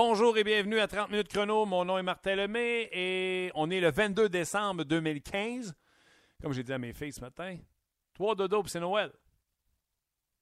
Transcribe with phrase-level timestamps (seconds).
[0.00, 1.66] Bonjour et bienvenue à 30 minutes chrono.
[1.66, 5.74] Mon nom est Martin Lemay et on est le 22 décembre 2015.
[6.40, 7.56] Comme j'ai dit à mes filles ce matin,
[8.14, 9.10] trois dodo puis c'est Noël.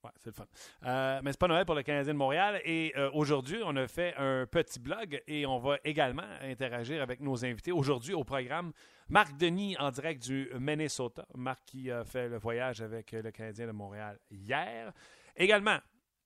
[0.04, 0.44] Ouais, c'est le fun.
[0.84, 2.60] Euh, mais c'est pas Noël pour le Canadien de Montréal.
[2.66, 7.20] Et euh, aujourd'hui, on a fait un petit blog et on va également interagir avec
[7.20, 7.72] nos invités.
[7.72, 8.74] Aujourd'hui, au programme,
[9.08, 11.26] Marc Denis en direct du Minnesota.
[11.34, 14.92] Marc qui a fait le voyage avec le Canadien de Montréal hier.
[15.34, 15.78] Également,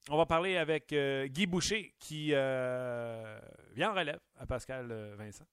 [0.09, 3.39] on va parler avec euh, Guy Boucher qui euh,
[3.75, 5.45] vient en relève à Pascal euh, Vincent.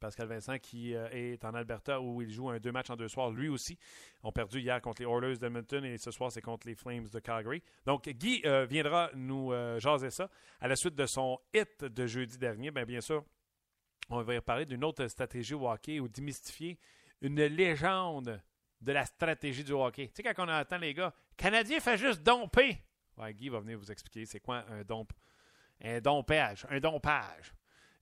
[0.00, 3.30] Pascal Vincent qui est en Alberta où il joue un deux matchs en deux soirs.
[3.30, 3.78] Lui aussi
[4.24, 7.20] ont perdu hier contre les Oilers d'Edmonton et ce soir c'est contre les Flames de
[7.20, 7.62] Calgary.
[7.86, 10.28] Donc Guy viendra nous jaser ça
[10.60, 12.72] à la suite de son hit de jeudi dernier.
[12.72, 13.22] Bien, bien sûr,
[14.08, 16.80] on va parler d'une autre stratégie au hockey ou démystifier
[17.20, 18.42] une légende
[18.80, 20.08] de la stratégie du hockey.
[20.08, 22.82] Tu sais, quand on entend les gars, Canadien fait juste domper.
[23.18, 25.12] Ouais, Guy va venir vous expliquer c'est quoi un domp,
[25.82, 27.52] un dompage, un dompage.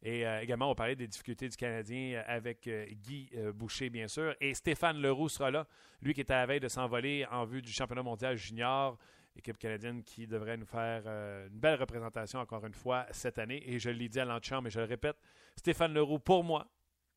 [0.02, 3.90] Et euh, également, on va parler des difficultés du Canadien avec euh, Guy euh, Boucher,
[3.90, 4.34] bien sûr.
[4.40, 5.66] Et Stéphane Leroux sera là,
[6.00, 8.96] lui qui est à la veille de s'envoler en vue du championnat mondial junior,
[9.36, 13.62] équipe canadienne qui devrait nous faire une belle représentation encore une fois cette année.
[13.70, 15.16] Et je l'ai dit à l'antichambre, mais je le répète,
[15.56, 16.66] Stéphane Leroux pour moi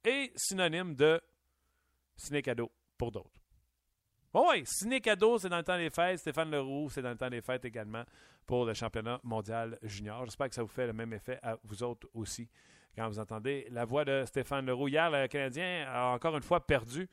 [0.03, 1.21] est synonyme de
[2.15, 3.42] ciné cadeau pour d'autres.
[4.33, 6.17] Bon, oui, ciné cadeau, c'est dans le temps des fêtes.
[6.17, 8.03] Stéphane Leroux, c'est dans le temps des fêtes également
[8.47, 10.25] pour le championnat mondial junior.
[10.25, 12.49] J'espère que ça vous fait le même effet à vous autres aussi
[12.95, 14.87] quand vous entendez la voix de Stéphane Leroux.
[14.87, 17.07] Hier, le Canadien a encore une fois perdu.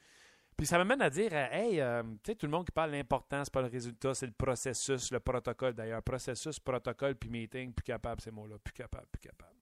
[0.56, 3.52] Puis ça m'amène à dire, hey, euh, tu sais, tout le monde qui parle c'est
[3.52, 6.02] pas le résultat, c'est le processus, le protocole d'ailleurs.
[6.02, 9.56] Processus, protocole, puis meeting, plus capable, ces mots-là, plus capable, plus capable.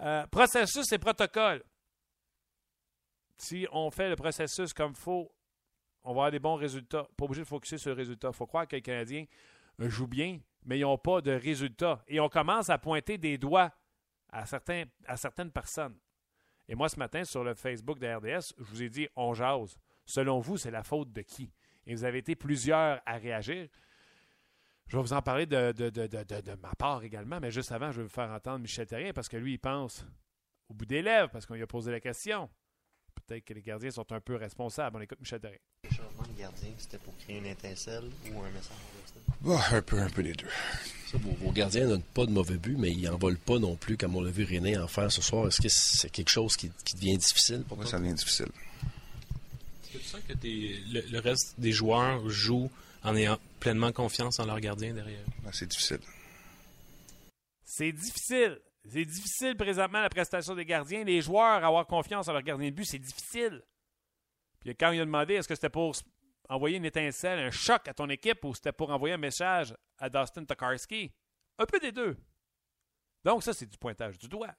[0.00, 1.62] Euh, processus et protocole.
[3.36, 5.32] Si on fait le processus comme il faut,
[6.08, 7.06] on va avoir des bons résultats.
[7.18, 8.28] Pas obligé de focuser sur le résultat.
[8.28, 9.26] Il faut croire que les Canadiens
[9.78, 12.02] jouent bien, mais ils n'ont pas de résultats.
[12.08, 13.70] Et on commence à pointer des doigts
[14.30, 15.98] à, certaines personnes.
[16.66, 19.76] Et moi, ce matin, sur le Facebook de RDS, je vous ai dit on jase.
[20.06, 21.52] Selon vous, c'est la faute de qui?
[21.86, 23.68] Et vous avez été plusieurs à réagir.
[24.86, 28.04] Je vais vous en parler de, de, ma part également, mais juste avant, je vais
[28.04, 30.06] vous faire entendre Michel Terrien parce que lui, il pense
[30.70, 32.48] au bout des lèvres parce qu'on lui a posé la question
[33.28, 34.96] peut-être que les gardiens sont un peu responsables.
[34.96, 35.58] On écoute Michel Derry.
[35.84, 38.76] Le changement de gardien, c'était pour créer une étincelle ou un message?
[39.42, 40.48] Bah, un peu, un peu des deux.
[41.14, 44.16] vos, gardiens n'ont pas de mauvais but, mais ils n'en volent pas non plus, comme
[44.16, 45.46] on l'a vu René en faire ce soir.
[45.46, 47.84] Est-ce que c'est quelque chose qui, devient difficile pour toi?
[47.84, 48.48] Oui, ça devient difficile.
[49.84, 52.70] Est-ce que tu sens que le, le, reste des joueurs jouent
[53.04, 55.24] en ayant pleinement confiance en leur gardien derrière?
[55.44, 56.00] Ben, c'est difficile.
[57.64, 58.58] C'est difficile.
[58.84, 61.04] C'est difficile présentement la prestation des gardiens.
[61.04, 63.62] Les joueurs, avoir confiance en leur gardien de but, c'est difficile.
[64.60, 65.94] Puis quand il a demandé est-ce que c'était pour
[66.48, 70.08] envoyer une étincelle, un choc à ton équipe ou c'était pour envoyer un message à
[70.08, 71.12] Dustin Tokarski,
[71.58, 72.16] un peu des deux.
[73.24, 74.54] Donc ça, c'est du pointage du doigt.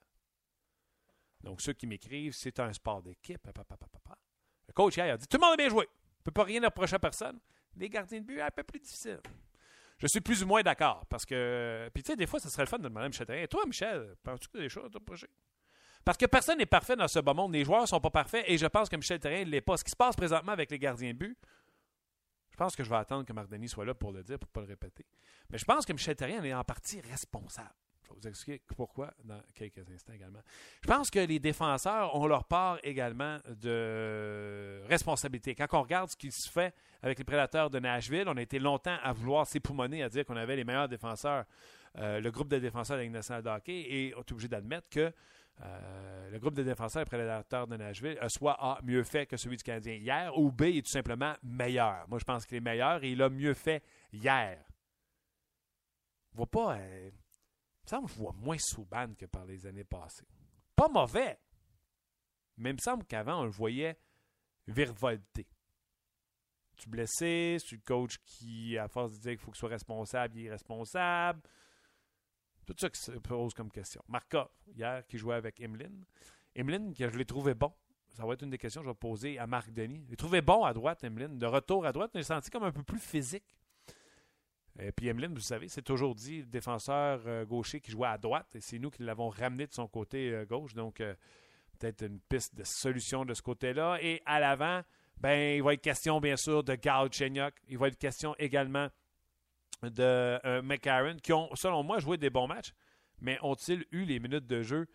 [1.41, 3.47] Donc ceux qui m'écrivent, c'est un sport d'équipe.
[3.47, 5.87] Le coach a dit tout le monde a bien joué.
[5.87, 7.39] On ne peut pas rien reprocher à personne.
[7.75, 9.19] Les gardiens de but, un peu plus difficile
[9.99, 11.05] je suis plus ou moins d'accord.
[11.07, 11.89] Parce que.
[11.93, 14.15] Puis, tu sais, des fois, ce serait le fun de demander à Michel toi, Michel,
[14.23, 15.29] penses-tu que des choses à projet?
[16.05, 17.53] Parce que personne n'est parfait dans ce bas monde.
[17.53, 19.77] Les joueurs ne sont pas parfaits et je pense que Michel Terrien ne l'est pas.
[19.77, 21.37] Ce qui se passe présentement avec les gardiens de but,
[22.51, 24.47] je pense que je vais attendre que Marc Denis soit là pour le dire, pour
[24.49, 25.05] ne pas le répéter.
[25.49, 27.75] Mais je pense que Michel Terrien est en partie responsable.
[28.15, 30.41] Vous expliquer pourquoi dans quelques instants également.
[30.81, 35.55] Je pense que les défenseurs ont leur part également de responsabilité.
[35.55, 38.59] Quand on regarde ce qui se fait avec les prédateurs de Nashville, on a été
[38.59, 41.45] longtemps à vouloir s'époumoner, à dire qu'on avait les meilleurs défenseurs,
[41.97, 45.11] euh, le groupe de défenseurs de la de hockey, et on est obligé d'admettre que
[45.61, 49.35] euh, le groupe de défenseurs et prédateurs de Nashville a soit A, mieux fait que
[49.35, 52.05] celui du Canadien hier, ou B, est tout simplement meilleur.
[52.07, 53.83] Moi, je pense qu'il est meilleur et il a mieux fait
[54.13, 54.57] hier.
[56.31, 56.77] On ne voit pas.
[56.77, 57.09] Euh,
[57.89, 60.27] me semble que je vois moins Souban que par les années passées.
[60.75, 61.39] Pas mauvais.
[62.57, 63.97] Mais il me semble qu'avant, on le voyait
[64.67, 65.47] virevolter.
[66.77, 70.37] Tu blessé, c'est le coach qui, à force de dire qu'il faut qu'il soit responsable,
[70.37, 71.41] il est responsable.
[72.65, 74.01] Tout ça qui se pose comme question.
[74.07, 76.05] Markov, hier, qui jouait avec Emeline.
[76.55, 77.73] Emeline, que je l'ai trouvé bon.
[78.13, 80.03] Ça va être une des questions que je vais poser à Marc Denis.
[80.05, 81.37] Je l'ai trouvé bon à droite, Emeline.
[81.37, 83.58] De retour à droite, je l'ai senti comme un peu plus physique.
[84.81, 88.55] Et puis Emeline, vous savez, c'est toujours dit, défenseur euh, gaucher qui jouait à droite,
[88.55, 90.73] et c'est nous qui l'avons ramené de son côté euh, gauche.
[90.73, 91.13] Donc, euh,
[91.77, 93.97] peut-être une piste de solution de ce côté-là.
[94.01, 94.81] Et à l'avant,
[95.17, 97.53] ben, il va être question, bien sûr, de Galchenyuk.
[97.67, 98.87] Il va être question également
[99.81, 102.73] de McCarron, qui ont, selon moi, joué des bons matchs,
[103.21, 104.87] mais ont-ils eu les minutes de jeu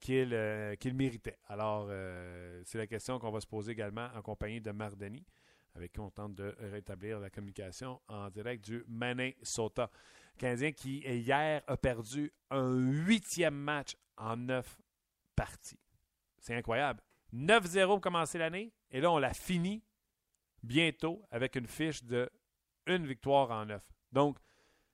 [0.00, 1.38] qu'ils méritaient?
[1.46, 1.88] Alors,
[2.64, 5.24] c'est la question qu'on va se poser également en compagnie de Mardani.
[5.74, 9.90] Avec qui on tente de rétablir la communication en direct du Minnesota.
[10.38, 14.80] Canadien qui, hier, a perdu un huitième match en neuf
[15.36, 15.78] parties.
[16.38, 17.00] C'est incroyable.
[17.32, 19.82] 9-0 pour commencer l'année, et là, on l'a fini
[20.62, 22.30] bientôt avec une fiche de
[22.86, 23.82] une victoire en neuf.
[24.12, 24.38] Donc,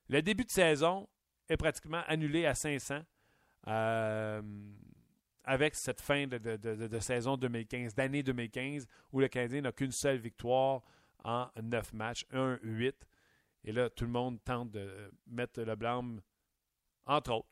[0.09, 1.09] le début de saison
[1.49, 3.01] est pratiquement annulé à 500
[3.67, 4.43] euh,
[5.51, 10.83] avec cette fin de, saison 2015, d'année 2015, où le Canadien n'a qu'une seule victoire
[11.25, 12.93] en neuf matchs, 1-8.
[13.65, 14.89] Et là, tout le monde tente de
[15.27, 16.21] mettre le blâme,
[17.05, 17.49] entre autres,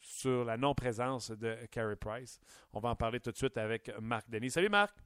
[0.00, 2.40] sur la non-présence de Carey Price.
[2.72, 4.50] On va en parler tout de suite avec Marc Denis.
[4.50, 4.96] Salut Marc!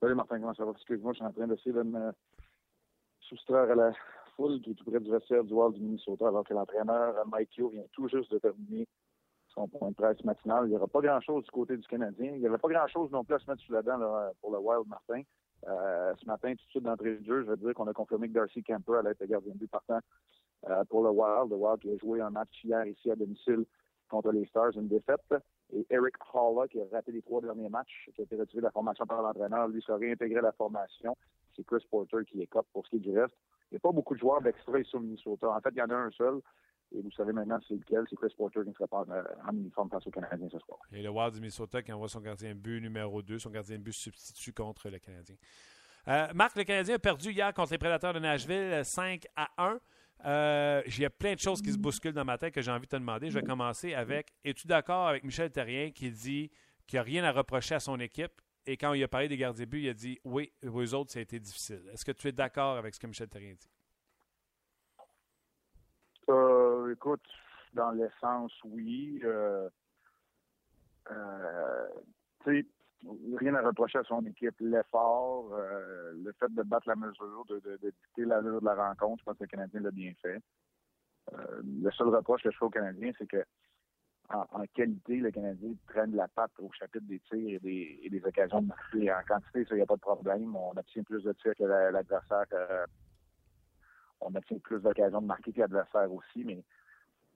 [0.00, 0.72] Salut Martin, comment ça va?
[0.72, 2.10] Excuse-moi, je suis en train d'essayer de me
[3.20, 3.92] soustraire à la
[4.34, 7.56] foule qui est tout près du vestiaire du Wild du Minnesota, alors que l'entraîneur Mike
[7.56, 8.88] Yo vient tout juste de terminer
[9.54, 10.64] son point de presse matinal.
[10.66, 12.32] Il n'y aura pas grand-chose du côté du Canadien.
[12.34, 13.98] Il n'y avait pas grand-chose non plus à se mettre sous la dent
[14.40, 15.22] pour le Wild, Martin.
[15.68, 18.28] Euh, ce matin, tout de suite d'entrée de jeu, je veux dire qu'on a confirmé
[18.28, 20.00] que Darcy Kemper allait être gardien de but partant
[20.68, 21.50] euh, pour le Wild.
[21.50, 23.64] Le Wild qui a joué un match hier ici à domicile
[24.08, 25.34] contre les Stars, une défaite.
[25.72, 28.66] Et Eric Halla, qui a raté les trois derniers matchs, qui a été retiré de
[28.66, 31.16] la formation par l'entraîneur, lui sera réintégré à la formation.
[31.56, 33.34] C'est Chris Porter qui est cop pour ce qui est du reste.
[33.70, 35.48] Il n'y a pas beaucoup de joueurs d'extra ici au Minnesota.
[35.50, 36.40] En fait, il y en a un seul.
[36.94, 38.04] Et vous savez maintenant c'est lequel.
[38.10, 40.78] C'est Chris Porter qui ne sera pas en, en uniforme face aux Canadiens ce soir.
[40.92, 43.78] Et le Wild du Minnesota qui envoie son gardien de but numéro 2, son gardien
[43.78, 45.36] de but substitut contre le Canadien.
[46.08, 49.80] Euh, Marc, le Canadien a perdu hier contre les Prédateurs de Nashville 5 à 1.
[50.24, 52.70] Euh, Il y a plein de choses qui se bousculent dans ma tête que j'ai
[52.70, 53.30] envie de te demander.
[53.30, 56.50] Je vais commencer avec Es-tu d'accord avec Michel Terrien qui dit
[56.86, 58.32] qu'il n'y a rien à reprocher à son équipe?
[58.66, 61.10] Et quand il a parlé des gardiens de but, il a dit Oui, eux autres,
[61.12, 61.82] ça a été difficile.
[61.92, 63.68] Est-ce que tu es d'accord avec ce que Michel Terrien dit
[66.28, 67.24] Euh, écoute,
[67.74, 69.20] dans l'essence, oui.
[69.24, 69.68] Euh,
[71.10, 71.88] euh,
[72.44, 72.66] tu sais,
[73.36, 74.54] rien à reprocher à son équipe.
[74.60, 79.20] L'effort, euh, le fait de battre la mesure, de, de, de dicter de la rencontre,
[79.20, 80.40] je pense que le Canadien l'a bien fait.
[81.62, 83.44] Le seul reproche que je fais au Canadien, c'est que
[84.28, 88.24] en, qualité, le Canadien traîne la patte au chapitre des tirs et des, et des
[88.24, 89.12] occasions de marquer.
[89.12, 90.56] En quantité, ça, il n'y a pas de problème.
[90.56, 92.46] On obtient plus de tirs que la- l'adversaire.
[94.20, 96.64] on obtient plus d'occasions de marquer que l'adversaire aussi, mais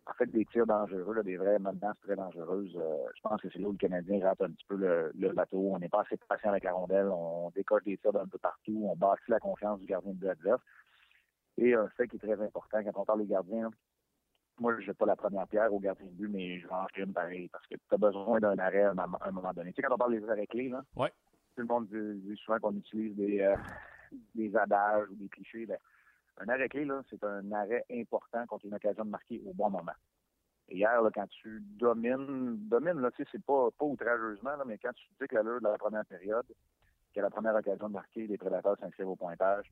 [0.08, 3.48] en fait, des tirs dangereux, là, des vraies menaces très dangereuses, euh, je pense que
[3.50, 5.58] c'est là où le Canadien rate un petit peu le, le bateau.
[5.74, 8.86] On n'est pas assez patient avec la rondelle, on décoche des tirs d'un peu partout,
[8.88, 10.62] on bâtit la confiance du gardien de adverse.
[11.58, 13.70] Et un fait qui est très important quand on parle des gardiens,
[14.58, 17.12] moi, je ne pas la première pierre au gardien de but, mais je en une
[17.12, 19.72] pareil, parce que tu as besoin d'un arrêt à un moment, donné.
[19.72, 21.10] Tu sais, quand on parle des arrêts clés, là, Ouais.
[21.56, 23.56] tout le monde dit, dit souvent qu'on utilise des, euh,
[24.34, 25.66] des adages ou des clichés.
[25.66, 25.78] Ben,
[26.38, 29.92] un arrêt clé, c'est un arrêt important contre une occasion de marquer au bon moment.
[30.68, 34.64] Et hier, là, quand tu domines, domines, là, tu sais, c'est pas, pas outrageusement, là,
[34.66, 36.46] mais quand tu dis que l'allure de la première période,
[37.14, 39.70] que la première occasion de marquer, les prédateurs s'inscrivent au pointage,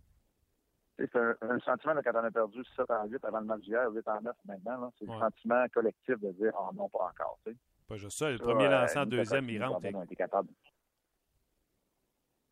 [0.97, 3.41] tu sais, c'est un, un sentiment, là, quand on a perdu 7 en 8 avant
[3.41, 5.15] le match d'hier, 8 en 9 maintenant, c'est Ouais.
[5.15, 7.59] le sentiment collectif de dire, oh non, pas encore, tu sais.
[7.89, 8.31] Pas juste ça.
[8.31, 9.81] Le Ça, premier euh, lancé en nous, deuxième, il rentre.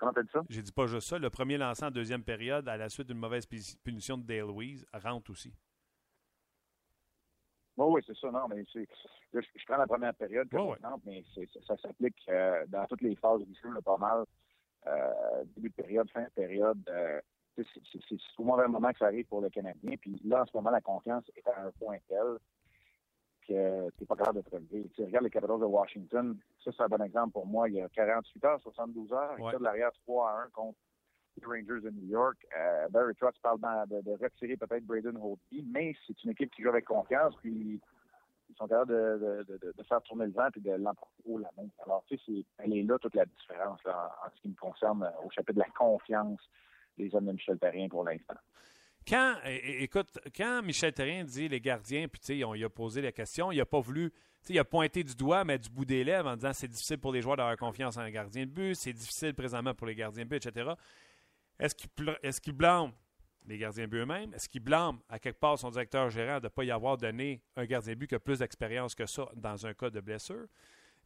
[0.03, 0.43] Comment t'as dit ça?
[0.51, 1.17] J'ai dit pas juste ça.
[1.17, 4.85] Le premier lancé en deuxième période, à la suite d'une mauvaise punition de Dale Louise,
[4.93, 5.55] rentre aussi.
[7.77, 8.85] Oui, oui, c'est ça, non, mais c'est.
[9.33, 13.03] Je, je prends la première période comme exemple, mais ça, ça s'applique euh, dans toutes
[13.03, 14.25] les phases du jeu, là, pas mal.
[14.89, 16.83] Euh, début de période, fin de période.
[16.89, 17.21] euh,
[17.57, 19.97] c'est au mauvais moment que ça arrive pour le Canadien.
[20.01, 22.39] Puis là, en ce moment, la confiance est à un point tel
[23.47, 24.89] que tu n'es pas capable de te relever.
[24.91, 27.69] Tu sais, regarde les Capitals de Washington, ça, c'est un bon exemple pour moi.
[27.69, 29.53] Il y a 48 heures, 72 heures, Ouais.
[29.55, 30.79] ils de l'arrière 3 à 1 contre
[31.41, 32.37] les Rangers de New York.
[32.57, 33.59] Euh, Barry Trotz parle
[33.89, 37.81] de, de retirer peut-être Braden Holtby, mais c'est une équipe qui joue avec confiance, puis
[38.51, 41.39] ils sont capables de, de, de, de faire tourner le vent et de l'emporter haut
[41.39, 41.69] la main.
[41.87, 44.55] Alors, tu sais, elle est là toute la différence là, en, en ce qui me
[44.55, 46.41] concerne au chapitre de la confiance
[46.99, 48.35] des hommes de Michel Perrien pour l'instant.
[49.07, 53.13] Quand, écoute, quand Michel Terrien dit les gardiens, puis tu sais, on a posé la
[53.13, 54.13] question, il a pas voulu,
[54.49, 57.13] il a pointé du doigt, mais du bout des lèvres en disant c'est difficile pour
[57.13, 60.25] les joueurs d'avoir confiance en un gardien de but, c'est difficile présentement pour les gardiens
[60.25, 60.71] de but, etc.
[61.59, 62.93] Est-ce qu'il blâme
[63.47, 64.33] les gardiens de but eux-mêmes?
[64.35, 67.43] Est-ce qu'il blâme à quelque part son directeur gérant de ne pas y avoir donné
[67.57, 70.47] un gardien de but qui a plus d'expérience que ça dans un cas de blessure?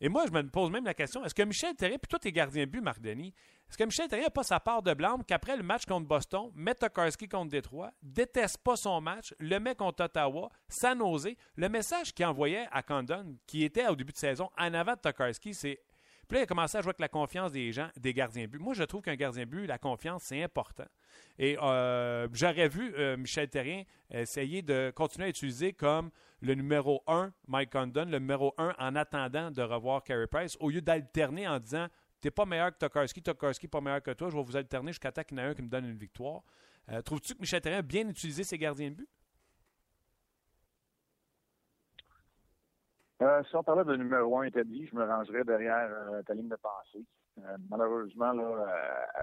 [0.00, 2.32] Et moi, je me pose même la question, est-ce que Michel Terrien, puis toi, t'es
[2.32, 3.32] gardien but, Marc Denis,
[3.68, 6.50] est-ce que Michel Terrien n'a pas sa part de blâme qu'après le match contre Boston,
[6.54, 11.68] met Tokarski contre Détroit, déteste pas son match, le met contre Ottawa, sans nausée, le
[11.68, 15.54] message qu'il envoyait à Condon, qui était au début de saison en avant de Tokarski,
[15.54, 15.80] c'est
[16.28, 18.58] puis là, il a commencé à jouer avec la confiance des gens, des gardiens but.
[18.58, 20.86] Moi, je trouve qu'un gardien but, la confiance, c'est important.
[21.38, 27.02] Et euh, j'aurais vu euh, Michel Terrien essayer de continuer à utiliser comme le numéro
[27.06, 31.46] 1, Mike Condon, le numéro 1 en attendant de revoir Carey Price, au lieu d'alterner
[31.46, 31.86] en disant
[32.20, 34.28] Tu n'es pas meilleur que Tokarski, Tokarski pas meilleur que toi.
[34.28, 35.98] Je vais vous alterner jusqu'à temps qu'il y en ait un qui me donne une
[35.98, 36.42] victoire.
[36.90, 39.08] Euh, trouves-tu que Michel Therrien a bien utilisé ses gardiens de but?
[43.22, 46.48] Euh, si on parlait de numéro un établi, je me rangerais derrière euh, ta ligne
[46.48, 47.02] de pensée.
[47.38, 48.32] Euh, malheureusement,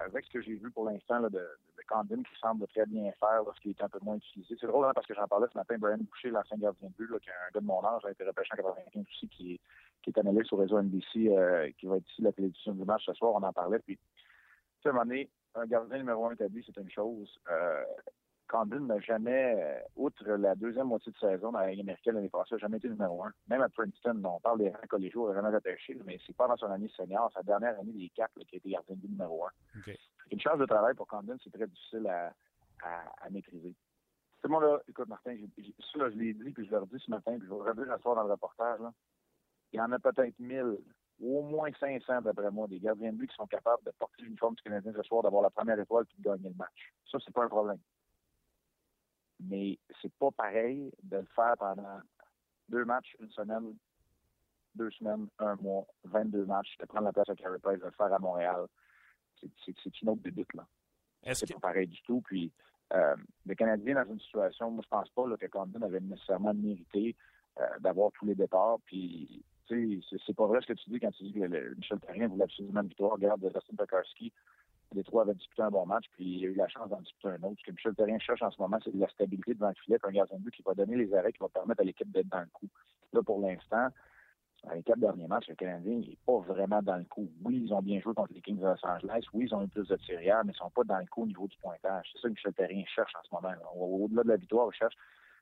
[0.05, 3.71] avec ce que j'ai vu pour l'instant de, de qui semble très bien faire lorsqu'il
[3.71, 4.55] est un peu moins utilisé.
[4.59, 7.07] C'est drôle hein, parce que j'en parlais ce matin, Brian Boucher, l'ancien gardien de but,
[7.19, 9.59] qui est un gars de mon âge, a été repêché en 95 aussi, qui,
[10.01, 13.05] qui est analysé sur le réseau NBC, qui va être ici la télévision du match
[13.05, 13.79] ce soir, on en parlait.
[13.79, 13.99] Puis,
[14.85, 17.39] à un moment donné, un gardien numéro un établi, c'est une chose.
[18.53, 22.29] Condon n'a jamais, euh, outre la deuxième moitié de saison dans la Ligue américaine l'année
[22.29, 23.33] passée, n'a jamais été numéro un.
[23.47, 25.57] Même à Princeton, on parle des rangs collégiaux, il n'a jamais
[26.05, 28.69] mais c'est pas dans son année senior, sa dernière année des quatre qui a été
[28.69, 29.49] gardien de numéro un.
[30.29, 32.31] Une charge de travail pour Condon, c'est très difficile à,
[32.83, 33.73] à, à maîtriser.
[34.43, 36.99] Tout le monde là, écoute Martin, ça là, je l'ai dit, puis je leur dis
[37.03, 38.93] ce matin, puis je vais ce soir dans le reportage, là.
[39.71, 40.77] il y en a peut-être 1000,
[41.21, 44.21] ou au moins 500 d'après moi, des gardiens de but qui sont capables de porter
[44.21, 46.93] l'uniforme du Canadien ce soir, d'avoir la première étoile puis de gagner le match.
[47.11, 47.79] Ça, c'est pas un problème.
[49.39, 51.99] Mais c'est pas pareil de le faire pendant
[52.69, 53.75] deux matchs, une semaine,
[54.75, 57.91] deux semaines, un mois, 22 matchs, de prendre la place à Carey Price, de le
[57.91, 58.65] faire à Montréal.
[59.39, 60.65] C'est- une autre débute, là.
[61.33, 62.21] C'est que, pas pareil du tout.
[62.21, 62.51] Puis,
[62.93, 66.53] euh, le Canadien, dans une situation, moi, je pense pas là, que Condon avait nécessairement
[66.53, 67.15] mérité
[67.59, 68.79] euh, d'avoir tous les départs.
[68.85, 71.75] Puis, tu sais, c'est- pas vrai ce que tu dis quand tu dis que le-
[71.75, 73.11] Michel Therrien voulait absolument une victoire.
[73.11, 74.33] Regarde, Dustin Pekarski,
[74.93, 77.29] les trois avaient disputé un bon match, puis il a eu la chance d'en disputer
[77.29, 77.55] un autre.
[77.59, 79.97] Ce que Michel Therrien cherche en ce moment, c'est de la stabilité devant le filet,
[80.03, 82.27] un gardien de but qui va donner les arrêts, qui va permettre à l'équipe d'être
[82.29, 82.67] dans le coup.
[83.13, 83.87] Là, pour l'instant,
[84.63, 87.29] dans les quatre derniers matchs, le Canadien n'est pas vraiment dans le coup.
[87.43, 89.25] Oui, ils ont bien joué contre les Kings de Los Angeles.
[89.33, 91.27] Oui, ils ont eu plus de hier, mais ils sont pas dans le coup au
[91.27, 92.09] niveau du pointage.
[92.13, 93.49] C'est ça que Michel Therrien cherche en ce moment.
[93.51, 93.71] là.
[93.75, 94.95] Au- Au-delà de la victoire, il cherche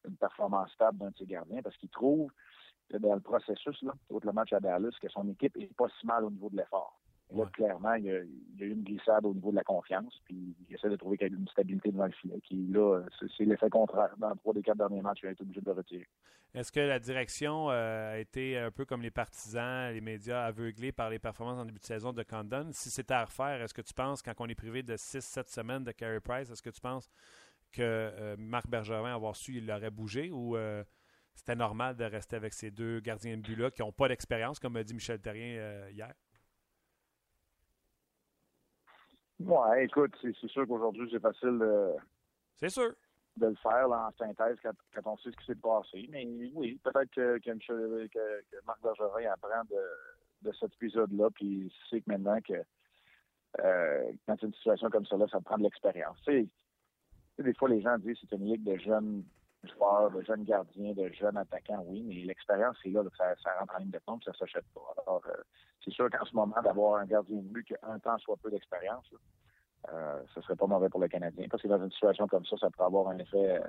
[0.08, 2.32] une performance stable d'un de ses gardiens parce qu'il trouve
[3.00, 6.26] dans le processus, là, le match à Dallas, que son équipe est pas si mal
[6.26, 7.00] au niveau de l'effort.
[7.32, 7.50] Et Là, Ouais.
[7.54, 10.14] clairement, il y, a, il y a eu une glissade au niveau de la confiance,
[10.26, 13.02] puis il essaie de trouver qu'il y a une stabilité devant le filet, qui, là,
[13.20, 14.14] c'est- l'effet contraire.
[14.18, 16.08] Dans trois des quatre derniers matchs, il a été obligé de le retirer.
[16.54, 20.92] est-ce que la direction euh, a été un peu comme les partisans, les médias aveuglés
[20.92, 22.68] par les performances en début de saison de Condon?
[22.74, 25.86] Si c'était à refaire, est-ce que tu penses, quand on est privé de 6-7 semaines
[25.86, 27.10] de Carey Price, est-ce que tu penses
[27.72, 30.84] que euh, Marc Bergevin, avoir su, il l'aurait bougé ou euh,
[31.36, 34.76] c'était normal de rester avec ces deux gardiens de but-là qui n'ont pas d'expérience, comme
[34.76, 36.14] a dit Michel Terrien hier?
[39.46, 41.92] Ouais, écoute, c'est sûr qu'aujourd'hui, c'est facile de,
[42.58, 42.94] C'est sûr.
[43.38, 46.08] de le faire là, en synthèse quand, quand on sait ce qui s'est passé.
[46.10, 51.72] Mais oui, peut-être que, que, que- Marc Bergerin apprend de, de cet épisode-là, puis il
[51.90, 52.54] sait que maintenant que
[53.60, 56.18] euh, quand c'est une situation comme ça, là, ça prend de l'expérience.
[56.26, 56.50] Tu
[57.38, 59.24] sais, des fois, les gens disent que c'est une ligue de jeunes
[59.64, 63.76] joueurs, de jeunes gardiens, de jeunes attaquants, oui, mais l'expérience, c'est là, ça, ça rentre
[63.76, 64.94] en ligne de compte, ça s'achète pas.
[65.06, 65.44] Alors, euh,
[65.84, 68.38] c'est sûr qu'en ce moment, d'avoir un gardien de but qui a un temps soit
[68.38, 69.18] peu d'expérience, là,
[69.94, 71.48] euh, ce serait pas mauvais pour le Canadien.
[71.50, 73.68] Parce que dans une situation comme ça, ça peut avoir un effet euh,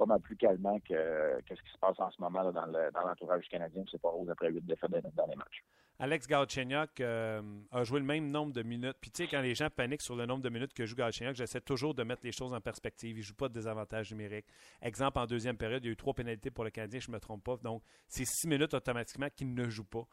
[0.00, 3.06] pas mal plus calmant que, ce qui se passe en ce moment dans le- dans
[3.06, 3.84] l'entourage canadien.
[3.90, 5.62] C'est pas rose après huit défaites dans les matchs.
[5.98, 8.96] Alex Galchenyuk euh, a joué le même nombre de minutes.
[9.02, 11.36] Puis tu sais, quand les gens paniquent sur le nombre de minutes que joue Galchenyuk,
[11.36, 13.18] j'essaie toujours de mettre les choses en perspective.
[13.18, 14.46] Il ne joue pas de désavantage numérique.
[14.80, 17.16] Exemple, en deuxième période, il y a eu trois pénalités pour le Canadien, je ne
[17.16, 17.58] me trompe pas.
[17.58, 20.06] Donc, c'est six minutes automatiquement qu'il ne joue pas.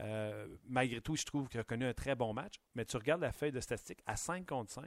[0.00, 2.54] Euh, malgré tout, je trouve qu'il a connu un très bon match.
[2.74, 4.86] Mais tu regardes la feuille de statistiques à 5 contre 5.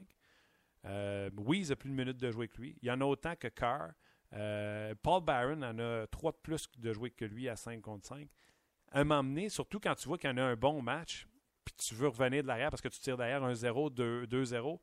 [0.86, 2.78] Euh, Weeze a plus de minutes de jouer que lui.
[2.82, 3.92] Il y en a autant que Carr.
[4.34, 8.06] Euh, Paul Barron en a trois de plus de jouer que lui à 5 contre
[8.06, 8.28] 5
[8.94, 11.28] un donné, surtout quand tu vois qu'il y en a un bon match,
[11.66, 13.94] puis tu veux revenir de l'arrière parce que tu tires derrière 1-0,
[14.26, 14.80] 2-0,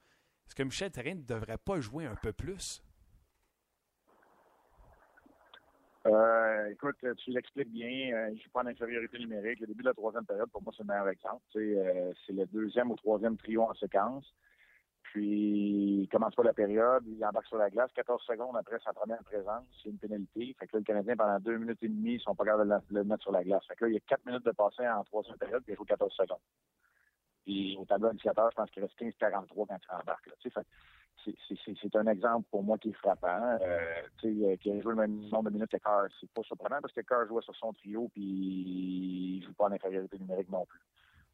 [0.46, 2.82] est-ce que Michel Terrien ne devrait pas jouer un peu plus?
[6.06, 8.14] Euh, écoute, tu l'expliques bien.
[8.14, 9.60] Euh, je suis pas en infériorité numérique.
[9.60, 11.42] Le début de la troisième période, pour moi, c'est le meilleur exemple.
[11.56, 14.34] Euh, c'est le deuxième ou troisième trio en séquence.
[15.14, 17.88] Puis, il commence pas la période, il embarque sur la glace.
[17.94, 20.56] 14 secondes après sa première présence, c'est une pénalité.
[20.58, 22.94] Fait que là, le Canadien, pendant deux minutes et demie, ils sont pas capables de
[22.96, 23.64] le- mettre sur la glace.
[23.68, 25.76] Fait que là, il y a quatre minutes de passé en troisième période, puis il
[25.76, 26.40] joue 14 secondes.
[27.44, 30.28] Puis, au tableau indicateur, je pense qu'il reste 15-43 quand il embarque.
[30.40, 33.56] Tu c'est- un exemple pour moi qui est frappant.
[33.62, 36.06] Euh, euh, qui a joué le même nombre de minutes que Carr.
[36.20, 38.20] C'est pas surprenant parce que Carr jouait sur son trio puis
[39.38, 40.80] il joue pas en infériorité numérique non plus.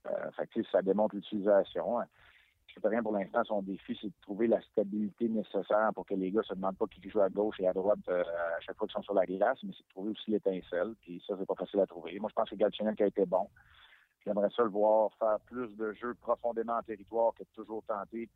[0.06, 1.99] Euh, fait que, ça démontre l'utilisation.
[1.99, 2.04] Hein.
[2.82, 6.42] Rien pour l'instant, son défi, c'est de trouver la stabilité nécessaire pour que les gars
[6.42, 8.94] se demandent pas qui joue à gauche et à droite euh, à chaque fois qu'ils
[8.94, 10.94] sont sur la glace, mais c'est de trouver aussi l'étincelle.
[11.00, 12.18] Puis ça, c'est pas facile à trouver.
[12.18, 13.48] Moi, je pense que Galchenyuk a été bon.
[14.24, 18.28] J'aimerais ça le voir faire plus de jeux profondément en territoire que de toujours tenter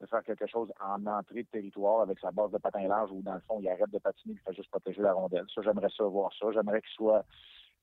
[0.00, 3.22] de faire quelque chose en entrée de territoire avec sa base de patin large où,
[3.22, 5.46] dans le fond, il arrête de patiner et il fait juste protéger la rondelle.
[5.54, 6.46] Ça, j'aimerais ça voir ça.
[6.52, 7.24] J'aimerais qu'il soit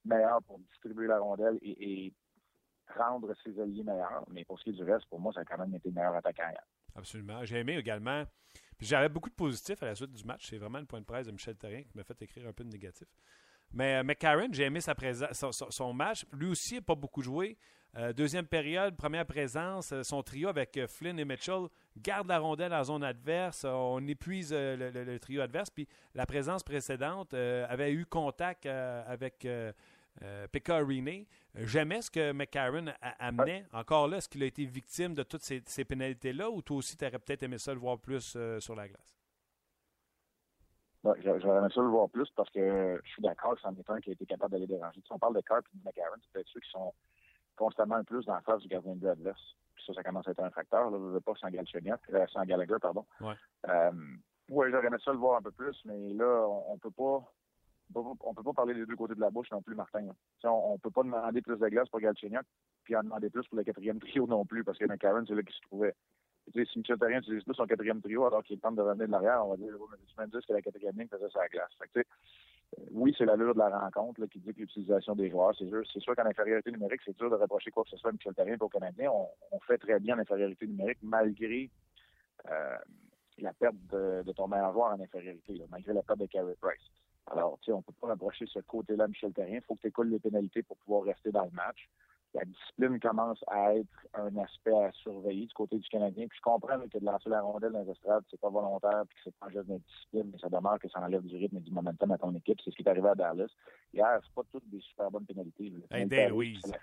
[0.05, 2.13] meilleur pour distribuer la rondelle et
[2.97, 4.25] rendre ses alliés meilleurs.
[4.31, 5.95] Mais pour ce qui est du reste, pour moi, ça a quand même été le
[5.95, 6.51] meilleur attaquant.
[6.95, 7.43] Absolument.
[7.45, 8.23] J'ai aimé également.
[8.79, 10.47] J'avais beaucoup de positifs à la suite du match.
[10.49, 12.63] C'est vraiment le point de presse de Michel Therrien qui m'a fait écrire un peu
[12.63, 13.07] de négatif.
[13.73, 16.25] Mais euh, McCarron, j'ai aimé sa présence, son, match.
[16.33, 17.57] Lui aussi n'a pas beaucoup joué.
[17.97, 21.67] Euh, deuxième période, première présence, euh, son trio avec Flynn et Mitchell
[21.97, 23.65] garde la rondelle en zone adverse.
[23.65, 25.69] On épuise le, trio adverse.
[25.69, 29.45] Puis la présence précédente avait eu contact avec
[30.23, 31.25] euh, Pekka Rinne.
[31.55, 33.65] J'aimais ce que McCarron a- amenait.
[33.73, 36.95] Encore là, est-ce qu'il a été victime de toutes ces, ces pénalités-là ou toi aussi,
[36.97, 39.17] tu aurais peut-être aimé ça le voir plus euh, sur la glace?
[41.03, 43.73] Ouais, j'a- J'aurais aimé ça le voir plus parce que je suis d'accord que c'en
[43.75, 45.01] est un qui a été capable d'aller déranger.
[45.03, 46.93] Si on parle de Carp et de McCarron, c'est peut-être ceux qui sont
[47.55, 49.55] constamment le plus dans la face du gardien de but adverse.
[49.73, 50.91] Puis ça, ça commence à être un facteur.
[50.91, 53.05] Là, je veux pas sans Galchenyuk, euh, sans Gallagher, pardon.
[53.19, 53.33] Ouais.
[53.67, 53.91] Euh,
[54.49, 57.23] ouais, j'aurais aimé ça le voir un peu plus, mais là, on, on peut pas.
[57.95, 60.07] On peut pas- parler des deux côtés de la bouche non plus, Martin.
[60.43, 62.45] On, on peut pas demander plus de glace pour Galchenyuk,
[62.83, 65.43] puis en demander plus pour le quatrième trio non plus, parce que McCarron, c'est là
[65.43, 65.95] qu'il se trouvait.
[66.53, 69.45] Si Michel Therrien utilise plus son quatrième trio alors qu'il tente de revenir de l'arrière,
[69.45, 71.71] on va dire, dis que la quatrième ligne faisait sa glace.
[71.79, 75.55] Fait que, euh, oui, c'est l'allure de la rencontre qui dit que l'utilisation des joueurs,
[75.57, 78.09] c'est sûr, c'est sûr qu'en infériorité numérique, c'est dur de reprocher quoi que ce soit
[78.09, 79.11] à Michel Therrien et au Canadien.
[79.11, 81.69] On, fait très bien en infériorité numérique malgré
[82.49, 82.77] euh,
[83.37, 86.91] la perte de, ton meilleur joueur en infériorité, malgré la perte de Carey Price.
[87.27, 89.57] Alors, tu sais, on peut pas reprocher ce côté-là Michel Therrien.
[89.57, 91.87] Il faut que tu écoules les pénalités pour pouvoir rester dans le match.
[92.33, 96.27] La discipline commence à être un aspect à surveiller du côté du Canadien.
[96.29, 99.17] Puis je comprends que de lancer la rondelle dans les estrades, c'est pas volontaire, puis
[99.17, 101.61] que c'est pas un geste d'indiscipline, mais ça demeure que ça enlève du rythme et
[101.61, 102.59] du momentum à ton équipe.
[102.63, 103.49] C'est ce qui est arrivé à Dallas.
[103.93, 105.73] Hier, c'est pas toutes des super bonnes pénalités.
[105.91, 106.59] Hey, Louise, Louise.
[106.63, 106.77] c'est la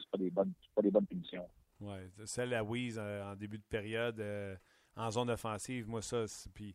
[0.00, 1.48] c'est pas des bonnes, pas des bonnes punitions.
[1.80, 4.56] Oui, celle à Wies euh, en début de période euh,
[4.96, 6.26] en zone offensive, moi ça.
[6.26, 6.74] c'est- Puis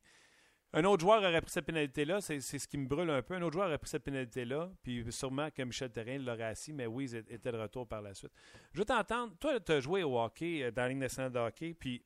[0.73, 3.33] un autre joueur aurait pris cette pénalité-là, c'est ce qui me brûle un peu.
[3.33, 6.85] Un autre joueur aurait pris cette pénalité-là, puis sûrement que Michel Therrien l'aurait assis, mais
[6.85, 8.31] Wies était de retour par la suite.
[8.73, 9.33] Je veux t'entendre.
[9.39, 12.03] Toi, tu as joué au hockey, euh, dans la Ligue nationale de hockey, puis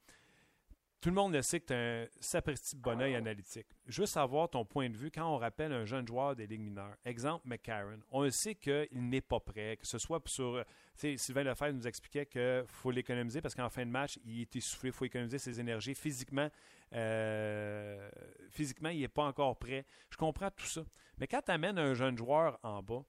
[1.04, 3.68] tout le monde le sait que tu as un sapristi bon œil analytique.
[3.88, 6.96] Juste savoir ton point de vue quand on rappelle un jeune joueur des ligues mineures.
[7.04, 8.00] Exemple, McCarron.
[8.10, 10.64] On le sait qu'il n'est pas prêt, que ce soit sur.
[10.96, 14.56] sais, Sylvain Lefebvre nous expliquait qu'il faut l'économiser parce qu'en fin de match, il est
[14.56, 15.94] essoufflé, il faut économiser ses énergies.
[15.94, 16.50] Physiquement,
[16.94, 18.10] euh,
[18.52, 19.86] physiquement il n'est pas encore prêt.
[20.10, 20.86] Je comprends tout ça.
[21.18, 23.04] Mais quand tu amènes un jeune joueur en bas,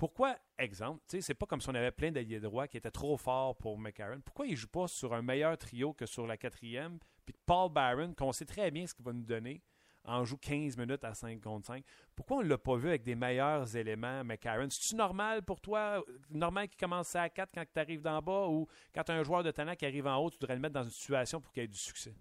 [0.00, 2.90] pourquoi, exemple, tu sais, c'est pas comme si on avait plein d'alliés droits qui étaient
[2.90, 4.20] trop forts pour McCarron.
[4.24, 6.98] Pourquoi il joue pas sur un meilleur trio que sur la quatrième,
[7.46, 9.62] Paul Barron, qu'on sait très bien ce qu'il va nous donner,
[10.04, 11.84] en joue 15 minutes à 5 contre 5.
[12.16, 14.68] Pourquoi on ne l'a pas vu avec des meilleurs éléments, McCarron?
[14.70, 18.66] C'est-tu normal pour toi, normal qu'il commence à 4 quand tu arrives d'en bas, ou
[18.94, 20.74] quand tu as un joueur de talent qui arrive en haut, tu devrais le mettre
[20.74, 22.14] dans une situation pour qu'il ait du succès?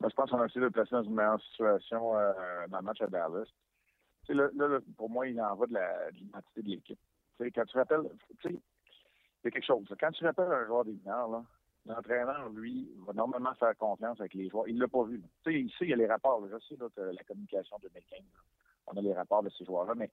[0.00, 2.78] Moi, je pense qu'on a essayé de le placer dans une meilleure situation euh, dans
[2.78, 3.46] le match à Dallas.
[4.28, 6.98] Là, là, pour moi, il en va de l'identité de l'équipe.
[7.38, 8.02] Quand tu rappelles,
[8.44, 9.86] il y a quelque chose.
[9.98, 11.44] Quand tu rappelles un joueur des mineurs,
[11.86, 14.68] l'entraîneur, lui, va normalement faire confiance avec les joueurs.
[14.68, 15.22] Il l'a pas vu.
[15.44, 16.42] Tu sais, il y a les rapports.
[16.50, 18.40] Je sais là, que la communication 2015, là,
[18.88, 20.10] on a les rapports de ces joueurs-là, mais